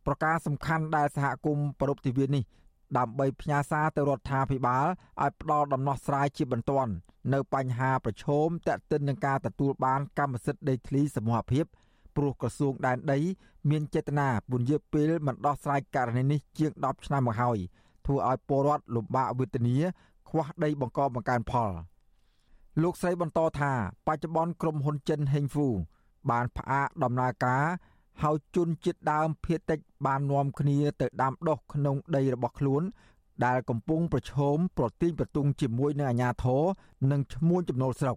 [0.07, 2.45] ប្រការសំខាន់ដែលសហគមន៍ប្រពៃទិវានេះ
[2.99, 4.87] ដើម្បីផ្ញើសារទៅរដ្ឋាភិបាល
[5.23, 6.93] ឲ្យផ្ដល់ដំណោះស្រាយជាបន្ទាន់
[7.35, 11.65] នៅបញ្ហាប្រឈមទាក់ទិននឹងការទទួលបានកម្មសិទ្ធិដីធ្លីសមូហភាព
[12.17, 13.19] ព្រោះក្រសួងដែនដី
[13.71, 17.59] មានចេតនាពន្យាពេលមិនដោះស្រាយករណីនេះជាង10ឆ្នាំមកហើយ
[18.07, 19.77] ធ្វើឲ្យពលរដ្ឋលំបាកវេទនា
[20.29, 21.73] ខ្វះដីបង្កបង្កើនផល
[22.83, 23.73] លោកស្រីបន្តថា
[24.07, 25.69] បច្ចុប្បន្នក្រុមហ៊ុនចិនហេងហ្វូ
[26.31, 27.65] បានផ្អាកដំណើរការ
[28.23, 32.83] ហើយជនជាតិដើមភៀតតិចបាននាំគ្នាទៅដាំដុះក្នុងដីរបស់ខ្លួន
[33.45, 36.63] ដែលកំពុងប្រឈមប្រទីងប្រទង់ជាមួយនឹងអាជ្ញាធរ
[37.11, 38.17] និងឈ្មួញចំណូលស្រុក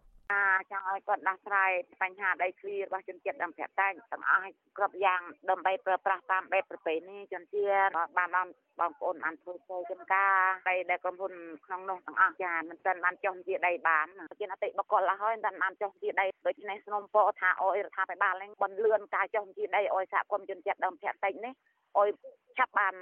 [0.72, 8.48] ចង់ឲ្យគាត់ដោះស្រាយបញ្ហាដីធ្លីរបស់ជនជាតិដើមភាគតិចទាំងអស់ឲ្យគ្រប់យ៉ាងដើម្បីប្រើប្រាស់តាមបែបប្រពៃណីជនជាតិបានបាន
[8.80, 10.36] បងប្អូនបានធ្វើធ្វើចំការ
[10.70, 11.34] ដីដែលក្រុមហ៊ុន
[11.66, 14.08] ក្នុងនោះទាំងអស់ចាមិនទាន់បានចុះជាដីបាន
[14.40, 21.54] ជាអតិបកលអស់ហើយមិនទាន់បានចុះជាដីដូច្នេះស្នំពរថាអយរដ្ឋាភិបាលនឹងបន្លឿនការចុះជាដីអយសហគមន៍ជនជាតិដើមភាគតិចនេះ
[21.98, 22.10] អយ
[22.58, 22.94] ឆាប់បាន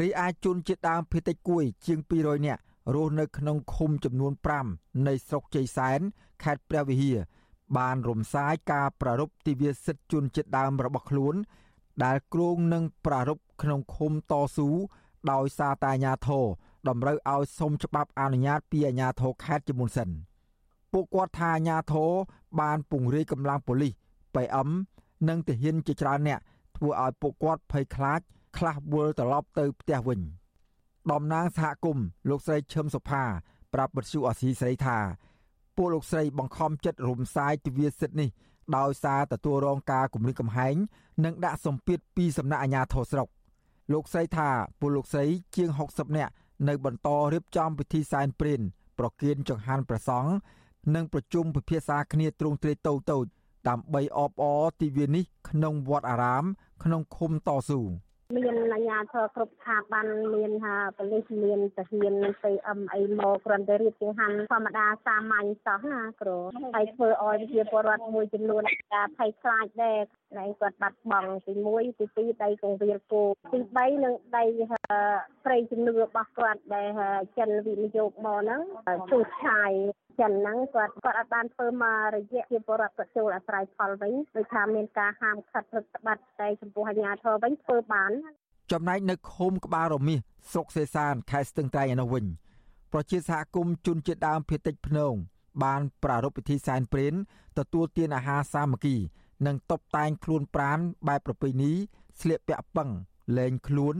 [0.00, 2.62] រីឯជនជាតិដើមភាគតិចគួយជាង200នាក់
[2.94, 4.32] រស់នៅក្នុងឃុំចំនួន
[4.68, 6.00] 5នៃស្រុកជ័យសែន
[6.42, 7.18] ខេត្តព្រះវិហារ
[7.78, 11.34] បានរំសាយការប្រារព្ធទិវាសិទ្ធិជនជាតិដើមរបស់ខ្លួន
[12.04, 14.68] ដែលគ្រងនឹងប្រារព្ធក្នុងឃុំតស៊ូ
[15.32, 16.44] ដោយសារតែអាញាធរ
[16.88, 20.10] តម្រូវឲ្យសុំច្បាប់អនុញ្ញាតពីអាញាធរខេត្តជាមុនសិន
[20.92, 22.10] ពួកគាត់ថាអាញាធរ
[22.60, 23.92] បានពង្រាយកម្លាំងប៉ូលីស
[24.34, 24.68] PM
[25.28, 26.40] និងទាហានជាច្រើនអ្នក
[26.76, 28.20] ធ្វើឲ្យពួកគាត់ភ័យខ្លាច
[28.56, 30.20] ខ្លះវិលត្រឡប់ទៅផ្ទះវិញ
[31.10, 33.24] តំណាងសហគមន៍លោកស្រីឈឹមសុផា
[33.74, 34.98] ប្រាប់បទសុអសីស្រីថា
[35.76, 38.30] ពួកលោកស្រីបង្ខំចិត្តរំសាយទិវាសិទ្ធិនេះ
[38.76, 40.76] ដោយសារទទួលរងការគំរាមកំហែង
[41.24, 43.28] និងដាក់សម្ពាធពីសំណាក់អាជ្ញាធរស្រុក
[43.92, 44.48] លោកស្រីថា
[44.80, 45.24] ពលលោកស្រី
[45.56, 46.32] ជាង60នាក់
[46.68, 48.60] នៅបន្តរៀបចំពិធីសែនព្រេន
[48.98, 50.32] ប្រគៀនចង្ហាន់ព្រះសង្ឃ
[50.94, 53.28] និងប្រជុំពិភាក្សាគ្នាទ្រង់ទ្រាយតូចៗ
[53.68, 56.44] ដើម្បីអបអរទិវានេះក្នុងវត្តអារាម
[56.84, 57.80] ក្នុងឃុំតស៊ូ
[58.34, 66.38] មានអាជ្ញាធរគ្រប់ស្ថាប័នមានថាប៉ូលីសមានទាហានមាន PM អីមកគ្រាន់តែរៀបចង្ហាន់ធម្មតាសាមញ្ញសោះណាគ្រូ
[66.74, 68.62] ហើយធ្វើឲ្យប្រជាពលរដ្ឋមួយចំនួន
[68.94, 69.98] ការភ័យខ្លាចដែរ
[70.36, 73.22] តែគាត់បាត់បង់ទី1ទី2ដីកងវាលគោ
[73.52, 74.44] ទី3នឹងដី
[75.44, 76.88] ព្រៃជំនឿរបស់គាត់ដែល
[77.38, 78.62] ចិនវិនិយោគមកហ្នឹង
[79.10, 79.72] ឈូសឆាយ
[80.20, 88.12] ចិនហ្នឹងគាត់គាត់អត់បានធ្វើមករយៈជាបរដ្ឋគាត់ចូលអាស្រ័យផលវិញដូចថាមានការហាមឃាត់ព្រឹកស្បាត់តែចំពោះអាជ្ញាធរវិញធ្វើបាន
[88.72, 90.18] ចំណែកនៅឃុំក្បាលរមាស
[90.52, 92.24] ស្រុកសេសានខេត្តស្ទឹងត្រែងឯនោះវិញ
[92.92, 95.14] ប្រជាសហគមន៍ជនជាតិដើមភាគតិចភ្នង
[95.64, 97.14] បានប្រារព្ធពិធីសែនព្រេន
[97.58, 98.96] ទទួលទានអាហារសាមគ្គី
[99.46, 101.72] និងតុបតែងខ្លួនប្រានបែបប្រពៃណី
[102.20, 102.90] ស្លៀកពាក់ពឹង
[103.38, 103.96] លែងខ្លួន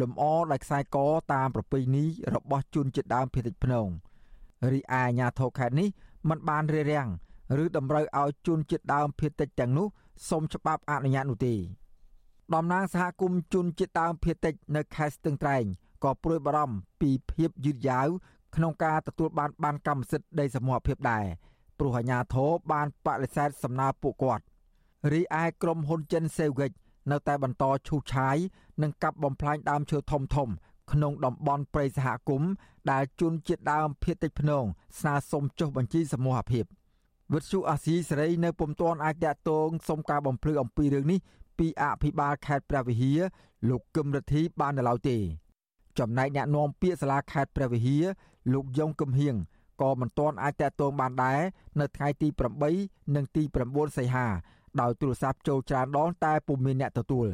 [0.00, 0.96] លំអដោយខ្សែក
[1.32, 2.04] តាមប្រពៃណី
[2.34, 3.88] របស់ជនជាតិដើមភាគតិចភ្នង
[4.70, 5.88] រីឯអាញាធរខេត្តនេះ
[6.28, 7.08] មិនបានរារាំង
[7.64, 9.86] ឬតម្រូវឲ្យជនជាតិដើមភាគតិចទាំងនោះ
[10.30, 11.54] សុំច្បាប់អនុញ្ញាតនោះទេ
[12.54, 15.64] តំណាងសហគមន៍ជនជាតិដើមភាគតិចនៅខេត្តស្ទឹងត្រែង
[16.04, 18.08] ក៏ព្រួយបារម្ភពីភាពយឺតយ៉ាវ
[18.56, 21.24] ក្នុងការទទួលបានបានកម្មសិទ្ធិដីសមរភាពដែរ
[21.78, 24.44] ព្រោះអាជ្ញាធរបានបដិសេធសំណើពួកគាត់
[25.12, 26.72] រីឯក្រុមហ៊ុនចិនសេវហ្គិច
[27.10, 28.36] នៅតែបន្តឈូសឆាយ
[28.82, 30.48] និងកាប់បំផ្លាញដើមឈើធំធំ
[30.90, 32.50] ក្នុងតំបន់ព្រៃសហគមន៍
[32.90, 34.64] ដែលជនជាតិដើមភៀតតិចភ្នង
[34.98, 36.64] ស្នើសុំចុះបញ្ជីសមូហភាព
[37.32, 41.20] វិទ្យុអាស៊ីសេរីនៅពុំទាន់អាចតាក់ទងសុំការបំភ្លឺអំពីរឿងនេះ
[41.58, 43.20] ពីអភិបាលខេត្តព្រះវិហារ
[43.68, 45.18] លោកកឹមរិទ្ធីបាននៅឡើយទេ
[45.98, 48.04] ចំណែកអ្នកនាំពាក្យសាលាខេត្តព្រះវិហារ
[48.52, 49.36] លោកយ៉ុងកឹមហៀង
[49.82, 51.40] ក៏មិនទាន់អាចតាក់ទងបានដែរ
[51.80, 52.28] នៅថ្ងៃទី
[52.70, 54.26] 8និងទី9សីហា
[54.80, 57.28] ដោយទូរស័ព្ទចូលច្រើនដងតែពុំមានអ្នកទទួល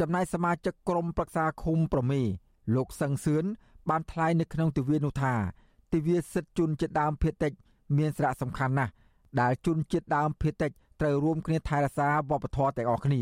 [0.00, 2.22] ចំណែកសមាជិកក្រុមប្រឹក្សាឃុំប្រមេ
[2.74, 3.44] លោកសឹងសឿន
[3.90, 5.34] បានថ្លែងនៅក្នុងទិវានោះថា
[5.92, 7.52] ទិវាសិទ្ធិជនជាតិដើមភាគតិច
[7.98, 8.92] មានសារៈសំខាន់ណាស់
[9.40, 13.20] ដែលជនជាតិដើមភាគតិចត្រូវរួមគ្នាថែរក្សាវប្បធម៌ទាំងអស់គ្នា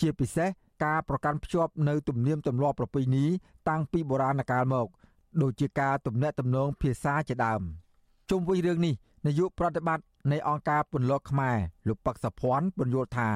[0.00, 0.48] ជាពិសេស
[0.84, 3.24] ការប្រកាន់ភ្ជាប់នៅទំនៀមទម្លាប់ប្រពៃណី
[3.68, 4.86] តាំងពីបុរាណកាលមក
[5.42, 7.62] ដូចជាការទំនាក់ទំនងភាសាជាដើម
[8.30, 8.94] ជុំវិញរឿងនេះ
[9.26, 11.56] នាយកប្រតិបត្តិនៃអង្គការពន្លកខ្មែរ
[11.88, 13.30] លោកប៉ាក់សភ័ណ្ឌបញ្យល់ថា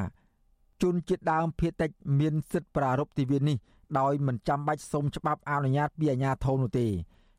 [0.82, 3.56] ជនជាតិដើមភាគតិចមានសិទ្ធិប្រារព្ធទិវានេះ
[4.00, 6.86] ដោយមិនចាំបាច់សុំច្បាប់អនុញ្ញាតពីអាជ្ញាធរនោះទេ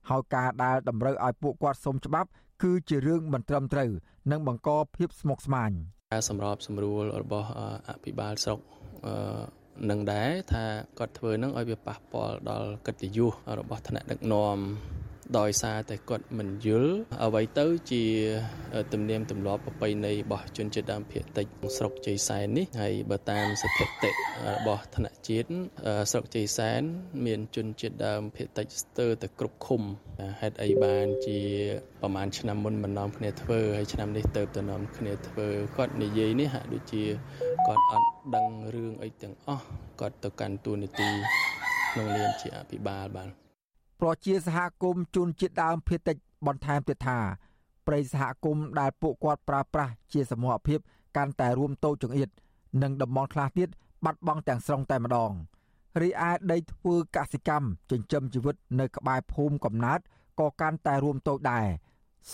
[0.09, 2.29] ហើយការដែលតម្រូវឲ្យពួកគាត់សុំច្បាប់
[2.63, 3.89] គឺជារឿងមិនត្រឹមត្រូវ
[4.31, 5.71] និងបង្កភាពស្មុគស្មាញ
[6.13, 7.49] ការសម្របសម្រួលរបស់
[7.87, 8.59] អភិបាលស្រុក
[9.89, 10.63] នឹងដែរថា
[10.99, 14.57] គាត់ធ្វើនឹងឲ្យវាប៉ះពាល់ដល់កិត្តិយសរបស់ថ្នាក់ដឹកនាំ
[15.39, 18.03] ដោយសារតែគាត់មិនយល់អ្វីទៅជា
[18.93, 21.45] ទំនៀមទម្លាប់ប្រពៃណីរបស់ជនជាតិដើមភាគតិច
[21.77, 25.47] ស្រុកជ័យសែននេះហើយបើតាមស្ថិតិរបស់ថ្នាក់ជាតិ
[26.11, 26.81] ស្រុកជ័យសែន
[27.25, 29.81] មានជនជាតិដើមភាគតិចស្ទើរតែគ្រប់ឃុំ
[30.41, 31.39] ហេតុអីបានជា
[32.01, 35.47] ប្រហែលឆ្នាំមុនមិននាំគ្នាធ្វើហើយឆ្នាំនេះទៅទៅនាំគ្នាធ្វើ
[35.77, 37.03] គាត់និយាយនេះហាក់ដូចជា
[37.67, 39.65] គាត់អត់ដឹងរឿងអីទាំងអស់
[40.01, 41.09] គាត់ទៅកាន់តួនាទី
[41.91, 43.44] ក្នុងនាមជាអភិបាលបាទ
[44.01, 46.17] ប្រជាសហគមន៍ជនជាតិដើមភាគតិច
[46.47, 47.19] បន្ថែមទៀតថា
[47.87, 50.79] ប្រិយសហគមន៍ដែលពួកគាត់ប្រើប្រាស់ជាសមូហភាព
[51.17, 52.29] កាន់តែរួមតូចចង្អៀត
[52.81, 53.69] និងតំបន់ខ្លះទៀត
[54.05, 55.31] បាត់បង់ទាំងស្រុងតែម្ដង
[56.01, 59.99] រីឯដីធ្វើកសិកម្មចិញ្ចឹមជីវិតនៅក្បែរភូមិកំណើត
[60.39, 61.65] ក៏កាន់តែរួមតូចដែរ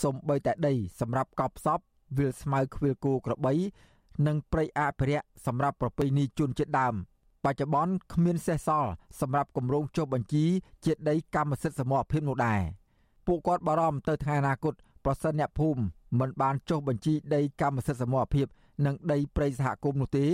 [0.02, 1.78] សំបីតែដីសម្រាប់កប់ផ្សព
[2.18, 3.52] វាលស្មៅខ្វៀលគោក្របី
[4.26, 6.94] និងព្រៃអភិរក្សសម្រាប់ប្រពៃណីជនជាតិដើម
[7.44, 8.90] បច្ចុប្បន្នគ្មានសេសសល់
[9.20, 10.44] សម្រាប់គម្រោងចុះបញ្ជី
[10.84, 12.60] ជាដីកម្មសិទ្ធិសមរភាពនោះដែរ
[13.26, 14.74] ពួកគាត់បារម្ភទៅថ្ងៃអនាគត
[15.04, 15.80] ប្រសិនអ្នកភូមិ
[16.18, 18.46] មិនបានចុះបញ្ជីដីកម្មសិទ្ធិសមរភាព
[18.86, 20.26] និងដីព្រៃសហគមន៍នោះទេ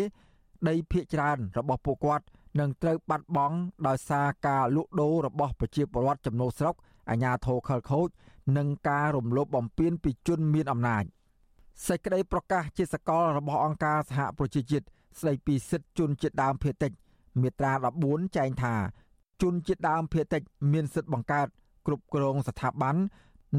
[0.68, 2.24] ដីភៀកច្រើនរបស់ពួកគាត់
[2.60, 3.56] នឹងត្រូវបាត់បង់
[3.86, 6.74] ដោយសារការលក់ដូររបស់ប្រជាពលរដ្ឋចំណូលស្រុក
[7.10, 8.08] អាជ្ញាធរខលខូច
[8.56, 11.04] និងការរំលោភបំពានពីជនមានអំណាច
[11.86, 14.86] សេចក្តីប្រកាសជាសកលរបស់អង្គការសហប្រជាជាតិ
[15.20, 16.92] ស្តីពីសិទ្ធិជនជាតិដើមភាគតិច
[17.42, 17.72] មាត្រា
[18.04, 18.74] 14ចែងថា
[19.42, 20.42] ជនជាតិដើមភាគតិច
[20.72, 21.48] មានសិទ្ធិបង្កើត
[21.86, 22.96] គ្រប់គ្រងស្ថាប័ន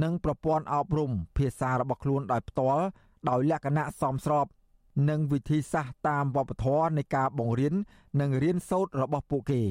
[0.03, 2.83] និងប្រព័ន្ធអប់រំភាសារបស់ខ្លួនដោយផ្ទាល់
[3.29, 4.45] ដោយលក្ខណៈសមស្រប
[5.09, 7.73] និងវិធីសាស្ត្រតាមវប្បធម៌នៃការបង្រៀន
[8.19, 9.61] និងរៀនសូត្ររបស់ពួកគេ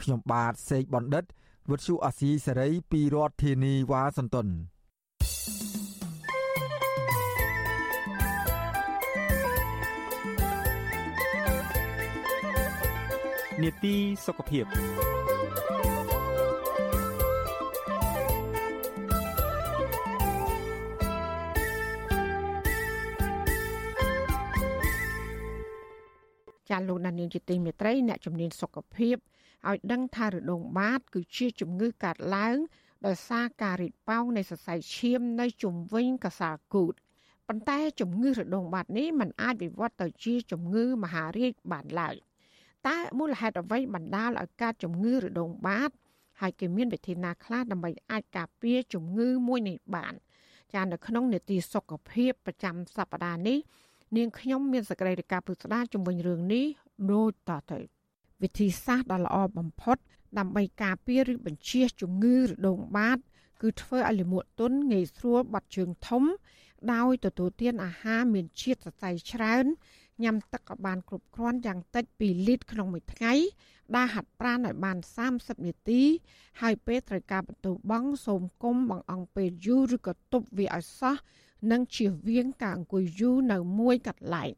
[0.00, 1.24] ខ្ញុំបាទសេកបណ្ឌិត
[1.70, 4.48] វុទ្ធុអាស៊ីសេរីពីរដ្ឋធានីវ៉ាស៊ីនតោន
[13.60, 13.94] នេតិ
[14.26, 14.64] សុខភាព
[26.70, 29.16] ចាលោកដានៀងជាទីមេត្រីអ្នកជំនាញសុខភាព
[29.68, 32.56] ឲ្យដឹងថារដូងបាត គឺជាជំងឺកាត់ឡើង
[33.06, 36.94] ដោយសារការរីកប៉ោងនៃសរសៃឈាមនៅជុំវិញកសាលគូត
[37.48, 42.16] ប៉ុន្តែជំងឺរដូងបាតនេះมันអាចវិវត្តទៅជាជំងឺមហារីកបានឡើយ
[42.88, 45.90] តើមូលហេតុអ្វីបណ្ដាលឲ្យកើតជំងឺរដូងបាត
[46.40, 50.14] ហើយគេមានវិធីណាខ្លះដើម្បីអាចការពារជំងឺមួយនេះបាន
[50.74, 53.58] ចានៅក្នុងនេតិសុខភាពប្រចាំសប្តាហ៍នេះ
[54.16, 56.66] នាងខ្ញុំមានសេចក្តីរាយការណ៍ពុស្ដាជំវិញរឿងនេះ
[57.12, 57.78] ដូចតទៅ
[58.42, 59.96] វិធីសាស្ត្រដ៏ល្អបំផុត
[60.38, 63.18] ដើម្បីការពារឬបញ្ជៀសជំងឺរដូងបាត
[63.62, 66.22] គឺធ្វើឲ្យលាមកទុនងាយស្រួលបាត់ជើងធំ
[66.92, 69.64] ដោយទទួលទានអាហារមានជាតិសរសៃច្រើន
[70.22, 73.32] ញ៉ាំទឹកឲ្យបានគ្រប់គ្រាន់យ៉ាងតិច2លីត្រក្នុងមួយថ្ងៃ
[73.96, 74.98] ដែលហាត់ប្រាណឲ្យបាន
[75.32, 76.02] 30នាទី
[76.60, 81.16] ហើយពេលត្រូវការបន្ទោបង់សូមគុំបងអង្គពេលយូរឬក៏ទប់វាឲ្យសោះ
[81.70, 84.52] និងជៀសវាងការអង្គុយយូរនៅមួយកន្លែង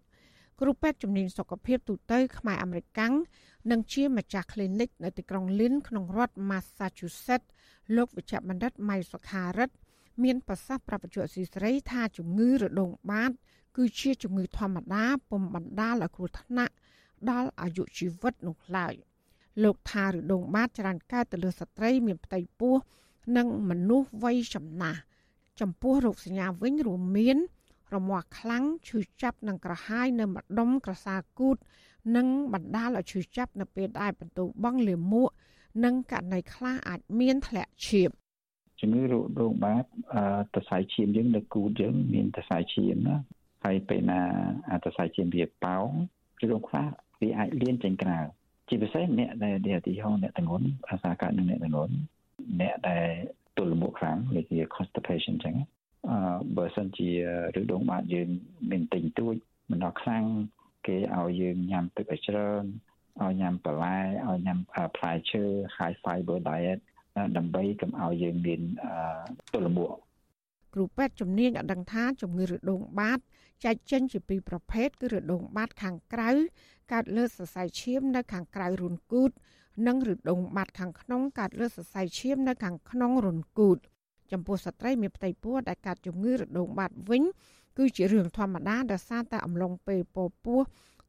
[0.60, 3.14] គ្រូពេទ្យជំនាញសុខភាពទូទៅខ្មែរអាមេរិកាំង
[3.70, 7.48] និងជាម្ចាស់ clinic នៅទីក្រុង Lynn ក្នុងរដ្ឋ Massachusetts
[7.96, 9.74] លោកវិជ្ជបណ្ឌិតម៉ៃសុខារិទ្ធ
[10.22, 13.32] មានប្រសាសន៍ប្រាប់បញ្ជាក់ស៊ីស្រីថាជំងឺរដូងបាត
[13.76, 16.74] គឺជាជំងឺធម្មតាពុំបណ្ដាលឲ្យគ្រោះថ្នាក់
[17.30, 18.94] ដល់អាយុជីវិតនោះឡើយ
[19.62, 22.74] លោកថារដូងបាតច្រើនកើតទៅលើស្ត្រីមានផ្ទៃពោះ
[23.36, 25.00] និងមនុស្សវ័យចំណាស់
[25.60, 27.36] ចំពោះរោគសញ្ញាវិញរួមមាន
[27.94, 31.56] រមាស់ខ្លាំងឈឺចាប់និងក្រហាយនៅម្ដុំក្រសាគូត
[32.16, 35.30] និងបណ្ដាលឲ្យឈឺចាប់នៅពេលដែលបន្ទោបង់លាមក
[35.84, 38.10] និងករណីខ្លះអាចមានធ្លាក់ឈាម
[38.80, 39.84] ជំងឺរោគរោងបាត
[40.54, 43.16] តសៃឈាមយើងនៅគូតយើងមានតសៃឈាមណា
[43.64, 44.20] ហើយពេលណា
[44.70, 45.88] អាតសៃឈាមវាប៉ោង
[46.44, 46.86] ឬរោគខ្លះ
[47.20, 48.18] វាអាចលៀនចេញក្រៅ
[48.68, 51.94] ជាពិសេសអ្នកដែលឧទាហរណ៍អ្នកទាំងងន់ភាសាកើតនឹងអ្នកទាំងងន់
[52.60, 53.08] អ្នកដែល
[53.58, 55.56] ទល់មុខខ្លាំងដូចជា constipation ចឹង
[56.08, 56.16] អឺ
[56.56, 57.10] បើសិនជា
[57.60, 58.28] ឬដងបាតយើង
[58.70, 59.34] មានទិញទួច
[59.70, 60.24] មិនដល់ខ្លាំង
[60.86, 62.64] គេឲ្យយើងញ៉ាំទឹកឲ្យច្រើន
[63.22, 63.98] ឲ្យញ៉ាំបន្លែ
[64.28, 64.58] ឲ្យញ៉ាំ
[64.96, 65.44] ផ្លែឈើ
[65.76, 66.78] high fiber diet
[67.36, 68.60] ដើម្បីកុំឲ្យយើងមាន
[69.54, 69.92] ទល់មុខ
[70.74, 73.18] គ្រូពេទ្យជំនាញឲ្យដឹងថាជំងឺរដូងបាត
[73.64, 76.30] ចែកចេញជាពីរប្រភេទគឺរដូងបាតខាងក្រៅ
[76.92, 79.30] កើតលើសរសៃឈាមនៅខាងក្រៅរូនគូត
[79.86, 83.78] និងរដូងបាត់ខាងក្នុងកើតលើសរសៃឈាមនៅខាងក្នុងរន្ធគូត
[84.32, 87.22] ចំពោះស្ត្រីមានផ្ទៃពោះដែលកើតជំងឺរដូងបាត់វិញ
[87.78, 90.60] គឺជារឿងធម្មតាដែលសារតែអំឡុងពេលពោះពោះ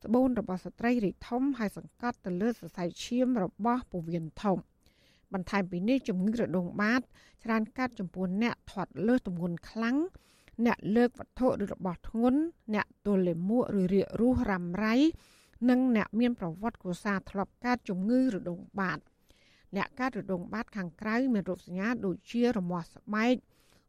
[0.05, 4.57] ត្បូនរបស់ស្ត្រីរីកធំហើយសង្កត់ទៅលើសរសៃឈាមរបស់ពោះវៀនធំ
[5.33, 7.01] បន្ថែមពីនេះជំងឺរដូងបាត
[7.43, 9.97] ច្រើនកើតចំពោះអ្នកធាត់លើសទម្ងន់ខ្លាំង
[10.65, 12.39] អ្នកលើកវត្ថុឬរបស់ធ្ងន់
[12.75, 14.95] អ្នកទល់លាមកឬរាករូសរ៉ាំរ៉ៃ
[15.69, 18.99] និងអ្នកមានប្រវត្តិគ្រួសារធ្លាប់កើតជំងឺរដូងបាត
[19.75, 23.35] អ្នកកើតរដូងបាតខាងក្រៅមានរោគសញ្ញាដូចជារមាស់ស្បែក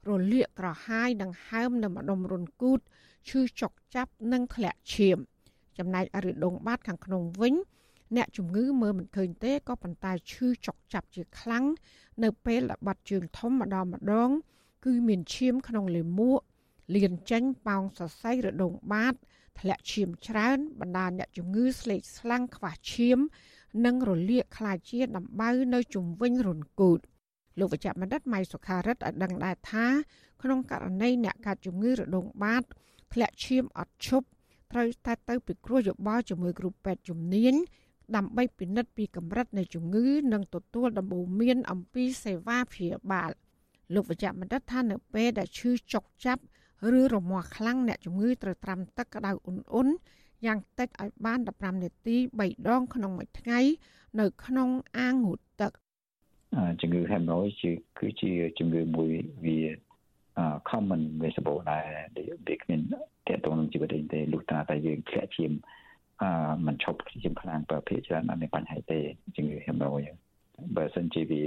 [0.08, 2.80] រលាកក្រហាយនិងហើមនៅម្ដុំរុនគូត
[3.28, 5.18] ឈឺចុកចាប់និងធ្លាក់ឈាម
[5.78, 7.54] ចំណែករដូងបាតខាងក្នុងវិញ
[8.16, 11.64] អ្នកជំងឺមើលមិនឃើញទេក៏ប៉ុន្តែឈឺចុកចាប់ជាខ្លាំង
[12.22, 14.30] នៅពេលបាត់ជើងធំម្ដងម្ដង
[14.84, 16.40] គឺមានឈាមក្នុងលាមក
[16.94, 19.14] លៀនចេញប៉ោងសរសៃរដូងបាត
[19.60, 23.18] ធ្លាក់ឈាមច្រើនបណ្ដាលអ្នកជំងឺស្លេកស្លាំងខ្វះឈាម
[23.84, 27.00] និងរលាកខ្លាចជាដំបៅនៅជុំវិញរុនគូត
[27.58, 29.86] លោកវិជ្ជបណ្ឌិតម៉ៃសុខារិតឲ្យដឹងដែរថា
[30.42, 32.62] ក្នុងករណីអ្នកកើតជំងឺរដូងបាត
[33.12, 34.26] ធ្លាក់ឈាមអត់ឈប់
[34.72, 37.54] ត្រូវតែទៅពិគ្រោះយោបល់ជាមួយគ្រូពេទ្យជំនាញ
[38.16, 43.30] ដើម្បីពិនិត្យពីកម្រិតនៃជំងឺ និងទទួលដំបូន្មានអំពីសេវាព្យាបាល
[43.94, 46.42] លោកវិជ្ជបណ្ឌិតថានៅពេលដែលឈឺចុកចាប់
[46.98, 49.88] ឬរមាស់ខ្លាំងអ្នកជំងឺត្រូវត្រាំទឹកក្តៅអ៊ុនអ៊ុន
[50.46, 53.60] យ៉ាងតិចឲ្យបាន15នាទី3ដងក្នុងមួយថ្ងៃ
[54.20, 54.68] នៅក្នុង
[54.98, 55.72] អាងងូតទឹក
[56.80, 59.10] ជំងឺ hemorrhoid ជាគឺជាជំងឺមួយ
[59.44, 59.58] វា
[60.70, 61.86] common visible ដែល
[62.48, 62.94] វាគ្មានត
[63.28, 65.52] កតងនឹងជីវិតទេទេលុះត្រាតែយើងធ្លាក់ឈាម
[66.22, 69.00] អឺមិនឈប់ឈាមខ្លាំងប្រភេទច្រើនអត់មានបញ្ហាទេ
[69.36, 70.06] ជំងឺ hemorrhoid
[70.76, 71.42] បើសិនជាវា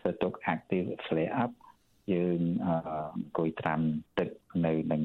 [0.00, 1.50] ធ្វើទុក active flare up
[2.12, 2.68] យើងអ
[3.28, 3.80] ង្គុយត្រាំ
[4.18, 4.28] ទឹក
[4.66, 5.02] នៅនឹង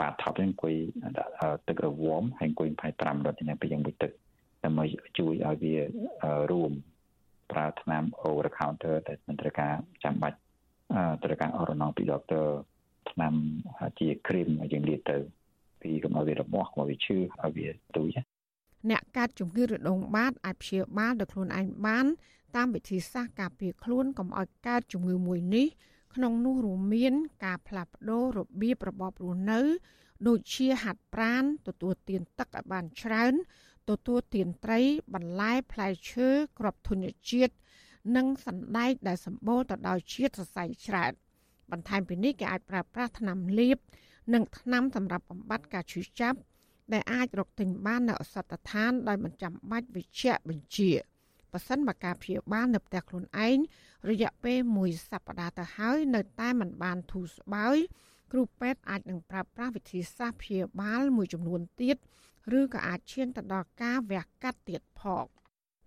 [0.00, 0.74] បាតថប់អង្គុយ
[1.18, 1.32] ដាក់
[1.68, 4.12] ទឹករវមហើយអង្គុយ25នាទីពេលយ៉ាងមួយទឹក
[4.64, 4.84] ដើម្បី
[5.18, 5.76] ជួយឲ្យវា
[6.50, 6.72] រួម
[7.52, 10.38] ប្រើថ្នាំ over the counter ដែលមិនត្រូវការចាំបាច់
[11.24, 12.46] ត្រូវការអរណងពីដុកទ័រ
[13.10, 13.34] ថ្នាំ
[13.98, 15.16] ជាគ្រីមយើងលាបទៅ
[15.82, 18.08] ពីកុំឲ្យវារបោះកុំឲ្យវាឈឺឲ្យវាទុយ
[18.90, 22.06] អ្នកកាត់ជំងឺរដូងបាតអាចព្យាបាលដោយខ្លួនឯងបាន
[22.56, 25.66] តាមវិធីសាស្ត្រការពារខ្លួនកុំឲ្យកើតជំងឺមួយនេះ
[26.14, 29.60] ក្នុងនោះរួមមាន ការផ្លាស់ប្ដូររបៀបរបបរស់នៅ
[30.28, 33.34] ដូចជាហាត់ប្រាណទទួលទានទឹកឲ្យបានច្រើន
[33.90, 34.80] ទទួលទានត្រី
[35.14, 36.28] បន្លែផ្លែឈើ
[36.58, 37.54] គ្រាប់ធញ្ញជាតិ
[38.16, 41.12] និងសណ្ដែកដែលសម្បូរទៅដោយជាតិសរសៃច្រើន
[41.70, 43.78] បន្ថែមពីនេះគេអាចប្រើប្រាស់ថ្នាំលាប
[44.34, 46.38] និងថ្នាំសម្រាប់បំបត្តិការឈឺចាប់
[46.92, 50.90] ដែលអាចរកទិញបាននៅអសតដ្ឋានដោយមិនចាំបាច់វិជ្ជបញ្ជា
[51.52, 53.58] ប៉ះសិនមកការព្យាបាលនៅផ្ទះខ្លួនឯង
[54.10, 57.76] រយៈពេលមួយសប្តាហ៍ទៅហើយនៅតែមិនបានធូរស្បើយ
[58.32, 61.96] គ្រូពេទ្យអាចនឹងប្រើប្រាស់វិធីសាស្ត្រព្យាបាលមួយចំនួនទៀត
[62.58, 65.24] ឬក៏អាចឈានទៅដល់ការវះកាត់ទៀតផង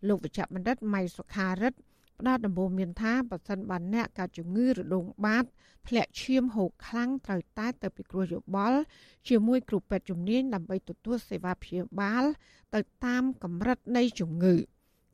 [0.07, 1.79] លោកវិជ្ជបណ្ឌិតម៉ៃសុខារិទ្ធ
[2.19, 5.45] ផ្ដល់ដំបូន្មានថាបើសិនបានអ្នកកើតជំងឺរដូងបាត
[5.87, 8.79] ធ្លាក់ឈាមហូរខ្លាំងត្រូវតែទៅពិគ្រោះយោបល់
[9.27, 12.23] ជាមួយគ្រូពេទ្យជំនាញដើម្បីទទួលសេវាព្យាបាល
[12.75, 14.55] ទៅតាមកម្រិតនៃជំងឺ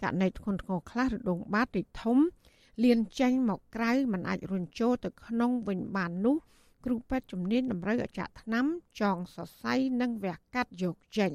[0.02, 2.18] ករណីធ្ងន់ធ្ងរខ្លះរដូងបាតរីកធំ
[2.84, 6.38] លៀនចេញមកក្រៅมันអាចរុញចូលទៅក្នុងវិញបាននោះ
[6.86, 8.66] គ្រូពេទ្យជំនាញតម្រូវឲ្យចាក់ថ្នាំ
[9.02, 11.32] ចងសរសៃនិងវះកាត់យកចេញ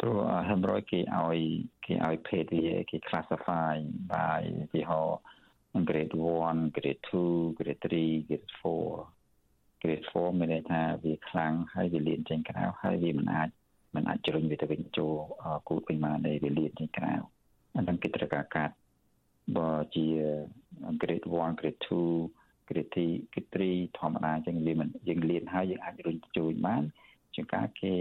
[0.00, 1.38] ព្រោះ hemorrhoid គេឲ្យ
[1.84, 3.74] គេឲ្យភេទវាគេ classify
[4.12, 4.40] by
[4.72, 5.02] ទីហោ
[5.88, 6.14] grade
[6.46, 13.48] 1 grade 2 grade 3 grade 4 grade 4មានន័យថាវាខ្លាំងហើយវាលៀនចេញក្រៅហើយវាមិនអាច
[13.94, 15.14] មិនអាចជ្រុញវាទៅវិញចូល
[15.68, 17.12] គូតវិញបានទេវាលៀនចេញក្រៅ
[17.76, 18.74] អានឹងគេត្រូវការកាត់
[19.56, 20.06] បើជា
[21.00, 26.82] grade 1 grade 2 grade 3 grade 3ធម្មតាចឹងលៀនមិនយើងលៀនហើយយើងអាចរុញជួយបាន
[27.34, 27.94] ជាងការគេ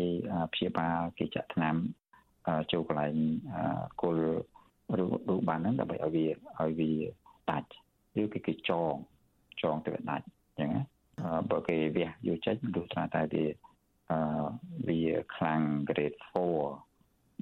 [0.53, 1.75] ព្យាបាលគេចាក់ថ្នាំ
[2.71, 3.15] ចូលកន្លែង
[4.01, 4.25] គល់
[4.97, 6.25] រូបបានហ្នឹងដើម្បីឲ្យវា
[6.59, 6.91] ឲ្យវា
[7.49, 7.69] ដាច់
[8.21, 8.95] ឬគេគេចង
[9.61, 10.83] ចងទៅដាច់អញ្ចឹងណា
[11.51, 13.45] បើគេវះយកចេញលុះត្រាតែវា
[14.11, 14.19] អឺ
[14.87, 15.01] វា
[15.35, 16.90] ខ្លាំង grade 4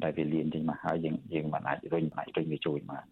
[0.03, 3.05] ដែលវាលៀនចេញមកហើយយើងយើងមិនអាចរុញអាចរុញវាជួយបាន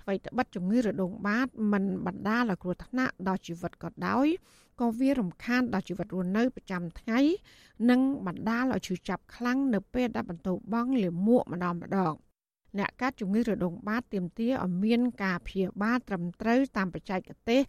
[0.00, 4.26] អ្វីត្បិតជំងឺរដូងបាតមិនបណ្ដាលឲ្យគ្រោះថ្នាក់ដល់ជីវិតក៏ដោយ
[4.80, 7.20] ក៏វារំខានដល់ជីវិតរស់នៅប្រចាំថ្ងៃ
[7.90, 12.14] និងបណ្ដាលឲ្យឈឺចាប់ខ្លាំងនៅពេលដែលបន្ទោបងលាមកម្ដងម្ដង
[12.78, 17.60] អ្នកកាត់ជំងឺរដូងបាតទាមទារឲ្យមានការព្យាបាលត្រឹមត្រូវតាមបច្ចេកទេស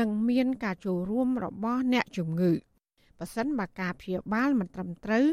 [0.00, 2.52] និងមានការចូលរួមរបស់អ្នកជំងឺ
[3.18, 5.26] បើសិនបើការព្យាបាលមិនត្រឹមត្រូវ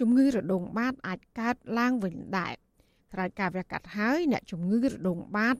[0.00, 2.54] ជំងឺរដូងបាតអាចកើតឡើងវិញដែរ
[3.12, 5.56] ក្រោយការវះកាត់ហើយអ្នកជំងឺរដូងបាត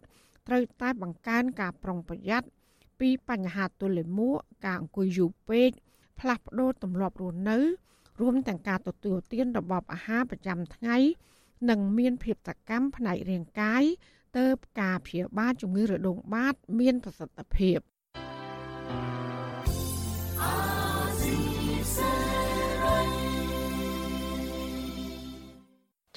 [0.49, 2.49] ត្រូវតែបង្កើនការប្រុងប្រយ័ត្ន
[3.01, 5.70] ពីបញ្ហាទល់លាមកការអង្គុយយូរពេក
[6.20, 7.59] ផ្លាស់ប្ដូរទម្លាប់រស់នៅ
[8.20, 10.97] រួមទាំងការទទួលទានរបបអាហារប្រចាំថ្ងៃ
[11.70, 13.84] និងមានភាពសកម្មផ្នែករាងកាយ
[14.39, 14.47] ទៅ
[14.80, 17.78] ការព្យាបាលជំងឺរដូងបាត មានប្រសិទ្ធភាព